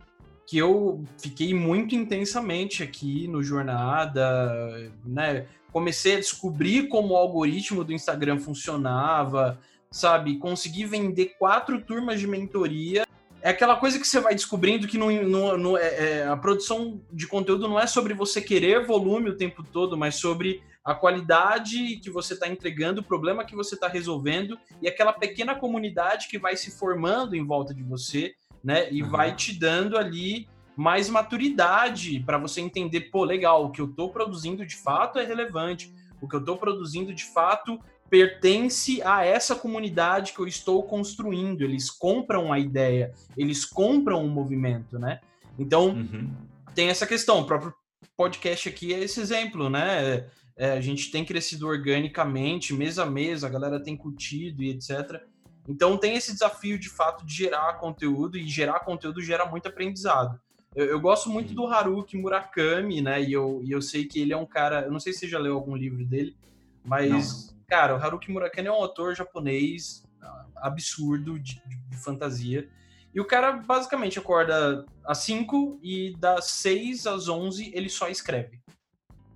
[0.47, 5.45] que eu fiquei muito intensamente aqui no Jornada, né?
[5.71, 9.59] Comecei a descobrir como o algoritmo do Instagram funcionava,
[9.91, 10.39] sabe?
[10.39, 13.05] Consegui vender quatro turmas de mentoria.
[13.43, 16.99] É aquela coisa que você vai descobrindo que no, no, no é, é, a produção
[17.13, 21.97] de conteúdo não é sobre você querer volume o tempo todo, mas sobre a qualidade
[21.97, 26.39] que você está entregando, o problema que você está resolvendo e aquela pequena comunidade que
[26.39, 28.33] vai se formando em volta de você,
[28.63, 28.91] né?
[28.91, 29.09] E uhum.
[29.11, 34.09] vai te dando ali mais maturidade para você entender, pô, legal, o que eu estou
[34.09, 37.79] produzindo de fato é relevante, o que eu estou produzindo de fato
[38.09, 41.61] pertence a essa comunidade que eu estou construindo.
[41.61, 45.19] Eles compram a ideia, eles compram o movimento, né?
[45.59, 46.31] Então, uhum.
[46.73, 47.41] tem essa questão.
[47.41, 47.75] O próprio
[48.17, 50.25] podcast aqui é esse exemplo, né?
[50.60, 55.24] É, a gente tem crescido organicamente, mês a mês, a galera tem curtido e etc.
[55.66, 60.38] Então tem esse desafio de fato de gerar conteúdo e gerar conteúdo gera muito aprendizado.
[60.76, 63.24] Eu, eu gosto muito do Haruki Murakami, né?
[63.24, 64.82] E eu, e eu sei que ele é um cara.
[64.82, 66.36] Eu não sei se você já leu algum livro dele,
[66.84, 67.57] mas, não.
[67.66, 72.68] cara, o Haruki Murakami é um autor japonês ah, absurdo de, de, de fantasia.
[73.14, 78.60] E o cara basicamente acorda às 5 e das 6 às 11 ele só escreve.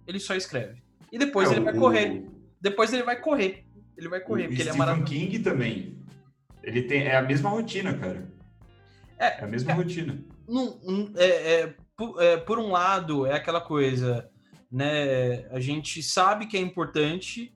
[0.05, 0.82] Ele só escreve.
[1.13, 1.79] E depois é, ele vai o...
[1.79, 2.25] correr.
[2.59, 3.63] Depois ele vai correr.
[3.95, 5.13] Ele vai correr, o porque Stephen ele é maravilhoso.
[5.13, 5.99] King também.
[6.63, 8.27] Ele tem é a mesma rotina, cara.
[9.19, 10.17] É, é a mesma é, rotina.
[10.47, 14.27] Num, é, é, por, é, por um lado, é aquela coisa,
[14.71, 15.45] né?
[15.51, 17.53] A gente sabe que é importante,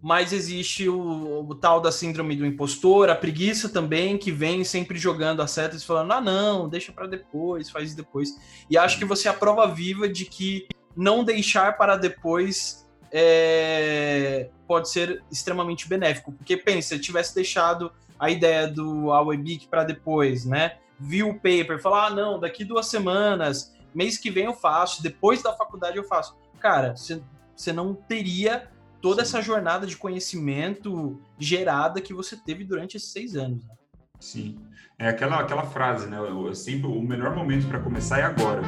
[0.00, 4.98] mas existe o, o, tal da síndrome do impostor, a preguiça também, que vem sempre
[4.98, 8.30] jogando as setas e falando: ah, não, deixa para depois, faz depois.
[8.70, 10.66] E acho que você é a prova viva de que
[10.96, 16.32] não deixar para depois é, pode ser extremamente benéfico.
[16.32, 20.76] Porque pensa, se tivesse deixado a ideia do Awebic para depois, né?
[20.98, 25.42] Viu o paper, falar, ah, não, daqui duas semanas, mês que vem eu faço, depois
[25.42, 26.36] da faculdade eu faço.
[26.60, 28.70] Cara, você não teria
[29.00, 33.64] toda essa jornada de conhecimento gerada que você teve durante esses seis anos.
[33.64, 33.74] Né?
[34.20, 34.58] Sim,
[34.96, 36.18] é aquela, aquela frase, né?
[36.54, 38.62] Sempre o melhor momento para começar é agora.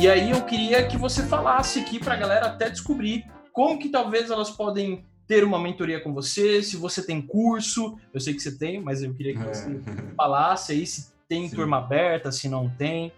[0.00, 3.90] E aí eu queria que você falasse aqui para a galera até descobrir como que
[3.90, 8.40] talvez elas podem ter uma mentoria com você, se você tem curso, eu sei que
[8.40, 9.80] você tem, mas eu queria que você é.
[10.16, 11.54] falasse aí se tem Sim.
[11.54, 13.12] turma aberta, se não tem.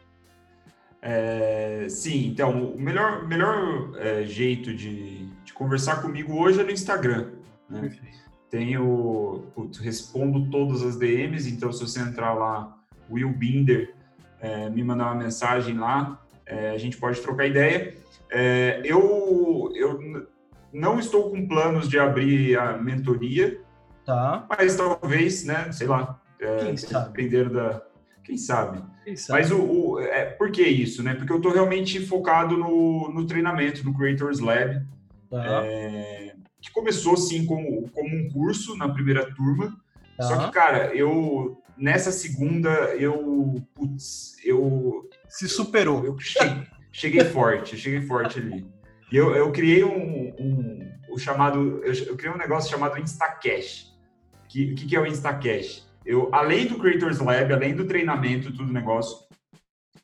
[1.01, 6.71] É, sim, então o melhor, melhor é, jeito de, de, conversar comigo hoje é no
[6.73, 7.31] Instagram.
[7.71, 7.97] Né?
[8.51, 12.77] Tenho, putz, respondo todas as DMs, então se você entrar lá,
[13.09, 13.95] Will Binder,
[14.41, 17.95] é, me mandar uma mensagem lá, é, a gente pode trocar ideia.
[18.31, 20.27] É, eu, eu
[20.73, 23.61] não estou com planos de abrir a mentoria,
[24.05, 24.47] tá.
[24.49, 27.83] mas talvez, né, sei lá, é, dependendo da...
[28.25, 28.83] Quem sabe?
[29.05, 29.41] Quem sabe?
[29.41, 31.15] Mas o, o, é, por que isso, né?
[31.15, 34.81] Porque eu estou realmente focado no, no treinamento, no Creators Lab,
[35.29, 35.65] tá.
[35.65, 39.77] é, que começou, sim, como, como um curso na primeira turma,
[40.17, 40.23] tá.
[40.23, 46.05] só que, cara, eu nessa segunda eu putz, eu se superou.
[46.05, 48.67] Eu cheguei, cheguei forte, cheguei forte ali.
[49.11, 53.93] E eu, eu criei um, um o chamado, eu, eu, criei um negócio chamado InstaCash.
[54.49, 55.87] Que, o que, que é o InstaCash?
[56.05, 59.27] Eu, além do Creators Lab, além do treinamento, tudo negócio,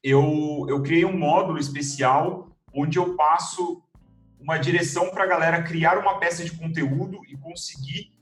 [0.02, 3.82] eu, eu criei um módulo especial onde eu passo
[4.40, 8.12] uma direção para a galera criar uma peça de conteúdo e conseguir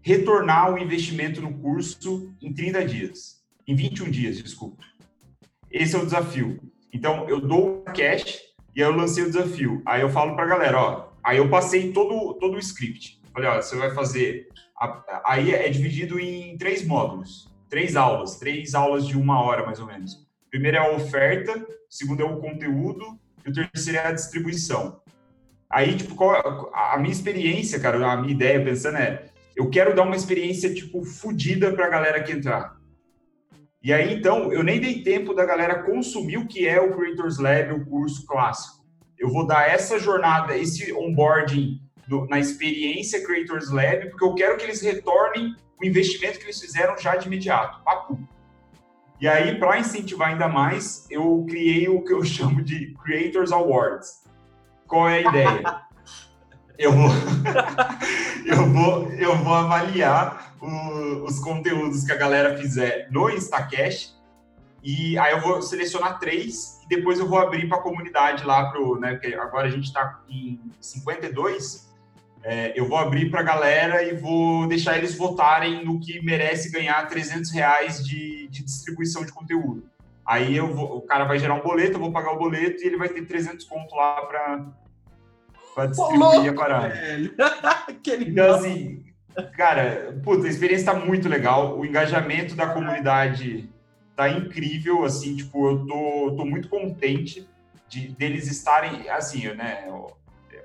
[0.00, 4.82] retornar o investimento no curso em 30 dias, em 21 dias, desculpa.
[5.70, 6.60] Esse é o desafio.
[6.92, 8.40] Então, eu dou o cash
[8.74, 9.82] e aí eu lancei o desafio.
[9.86, 13.20] Aí eu falo para a galera, ó, aí eu passei todo, todo o script.
[13.32, 14.48] Falei, ó, você vai fazer...
[15.26, 19.86] Aí é dividido em três módulos, três aulas, três aulas de uma hora, mais ou
[19.86, 20.26] menos.
[20.50, 25.00] Primeiro é a oferta, segundo é o conteúdo e o terceiro é a distribuição.
[25.68, 30.02] Aí, tipo, qual, a minha experiência, cara, a minha ideia pensando é, eu quero dar
[30.02, 32.79] uma experiência, tipo, fodida para a galera que entrar.
[33.82, 37.38] E aí, então, eu nem dei tempo da galera consumir o que é o Creators
[37.38, 38.84] Lab, o curso clássico.
[39.18, 41.80] Eu vou dar essa jornada, esse onboarding
[42.28, 46.96] na experiência Creators Lab, porque eu quero que eles retornem o investimento que eles fizeram
[46.98, 47.82] já de imediato.
[47.82, 48.18] Papo.
[49.18, 54.24] E aí, para incentivar ainda mais, eu criei o que eu chamo de Creators Awards.
[54.86, 55.82] Qual é a ideia?
[56.80, 57.10] eu vou,
[58.46, 64.18] eu vou, eu vou avaliar o, os conteúdos que a galera fizer no Instacash
[64.82, 68.70] e aí eu vou selecionar três e depois eu vou abrir para a comunidade lá
[68.70, 69.12] pro, né?
[69.12, 71.90] Porque agora a gente está em 52.
[72.42, 76.70] É, eu vou abrir para a galera e vou deixar eles votarem no que merece
[76.70, 79.84] ganhar 300 reais de, de distribuição de conteúdo.
[80.24, 82.86] Aí eu vou, o cara vai gerar um boleto, eu vou pagar o boleto e
[82.86, 84.66] ele vai ter 300 conto lá para
[85.80, 86.94] para distribuir a parada.
[88.20, 89.04] então, assim,
[89.56, 91.78] cara, puta, a experiência tá muito legal.
[91.78, 93.68] O engajamento da comunidade
[94.14, 97.48] tá incrível, assim, tipo, eu tô, tô muito contente
[97.88, 99.88] de deles estarem, assim, né,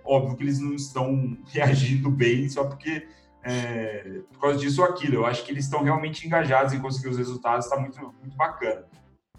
[0.04, 3.08] óbvio que eles não estão reagindo bem só porque
[3.44, 5.16] é, por causa disso ou aquilo.
[5.16, 8.84] Eu acho que eles estão realmente engajados em conseguir os resultados, está muito, muito bacana.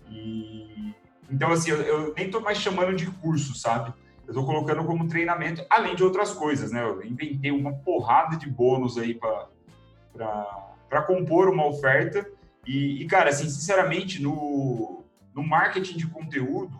[0.09, 0.95] E,
[1.31, 3.93] então, assim, eu, eu nem estou mais chamando de curso, sabe?
[4.27, 6.83] Eu estou colocando como treinamento, além de outras coisas, né?
[6.83, 12.29] Eu inventei uma porrada de bônus aí para compor uma oferta.
[12.67, 16.77] E, e, cara, assim, sinceramente, no, no marketing de conteúdo,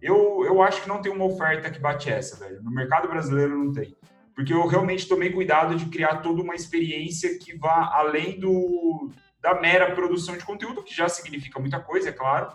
[0.00, 2.62] eu, eu acho que não tem uma oferta que bate essa, velho.
[2.62, 3.96] No mercado brasileiro não tem.
[4.32, 9.10] Porque eu realmente tomei cuidado de criar toda uma experiência que vá além do,
[9.40, 12.52] da mera produção de conteúdo, que já significa muita coisa, é claro,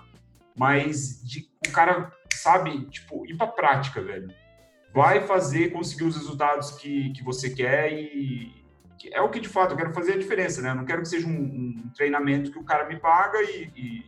[0.55, 4.33] mas de o cara sabe, tipo, ir pra prática, velho.
[4.93, 8.63] Vai fazer, conseguir os resultados que, que você quer e
[9.11, 10.69] é o que de fato eu quero fazer a diferença, né?
[10.69, 14.05] Eu não quero que seja um, um treinamento que o cara me paga e, e,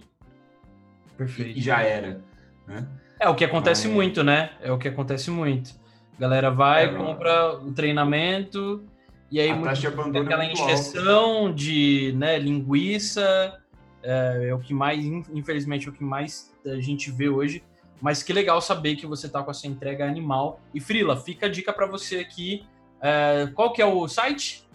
[1.18, 1.58] Perfeito.
[1.58, 2.22] e já era,
[2.68, 2.88] né?
[3.20, 3.96] É o que acontece Mas...
[3.96, 4.52] muito, né?
[4.62, 5.72] É o que acontece muito.
[6.18, 8.86] A galera vai, é, compra o treinamento
[9.32, 13.60] e aí muito, é aquela injeção de né, linguiça,
[14.02, 17.64] é, é, o que mais, infelizmente, é o que mais a gente vê hoje.
[18.02, 20.60] Mas que legal saber que você está com essa entrega animal.
[20.74, 22.66] E Frila, fica a dica para você aqui.
[23.02, 24.68] É, qual que é o site?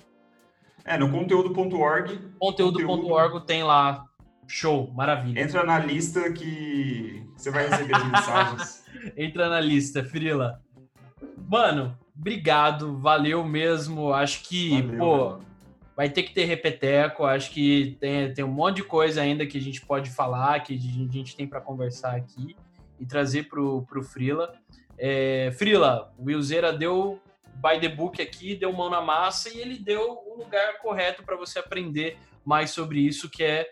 [0.85, 2.19] É, no conteúdo.org.
[2.39, 4.05] Conteúdo.org tem lá.
[4.47, 5.41] Show, maravilha.
[5.41, 8.85] Entra na lista que você vai receber as mensagens.
[9.17, 10.61] Entra na lista, Frila.
[11.49, 14.13] Mano, obrigado, valeu mesmo.
[14.13, 15.39] Acho que, valeu, pô,
[15.97, 17.25] vai ter que ter repeteco.
[17.25, 20.75] Acho que tem, tem um monte de coisa ainda que a gente pode falar, que
[20.75, 22.57] a gente tem para conversar aqui
[23.01, 24.55] e trazer pro, pro Frila.
[24.99, 27.21] É, Frila, o Wilzeira deu
[27.57, 31.37] by the book aqui, deu mão na massa e ele deu o lugar correto para
[31.37, 33.69] você aprender mais sobre isso, que é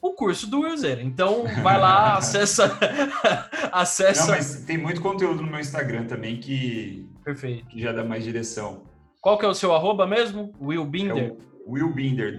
[0.00, 1.00] o curso do Wilzer.
[1.00, 2.78] Então, vai lá, acessa.
[3.72, 4.22] acessa.
[4.22, 7.66] Não, mas tem muito conteúdo no meu Instagram também que, Perfeito.
[7.66, 8.82] que já dá mais direção.
[9.20, 10.52] Qual que é o seu arroba mesmo?
[10.60, 11.32] Will Binder?
[11.32, 12.36] É Will Binder,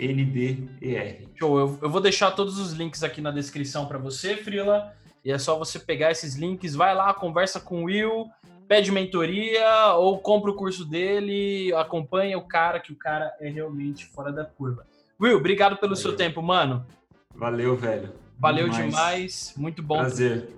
[0.00, 1.28] W-I-L-L-B-I-N-D-E-R.
[1.38, 4.94] Show, eu, eu vou deixar todos os links aqui na descrição para você, Frila.
[5.24, 8.30] E é só você pegar esses links, vai lá, conversa com o Will,
[8.66, 14.06] pede mentoria ou compra o curso dele, acompanha o cara, que o cara é realmente
[14.06, 14.86] fora da curva.
[15.20, 15.96] Will, obrigado pelo Valeu.
[15.96, 16.86] seu tempo, mano.
[17.34, 18.12] Valeu, velho.
[18.38, 18.90] Valeu demais.
[18.90, 19.54] demais.
[19.56, 19.98] Muito bom.
[19.98, 20.48] Prazer.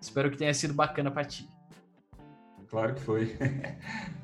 [0.00, 1.48] Espero que tenha sido bacana para ti.
[2.68, 3.36] Claro que foi.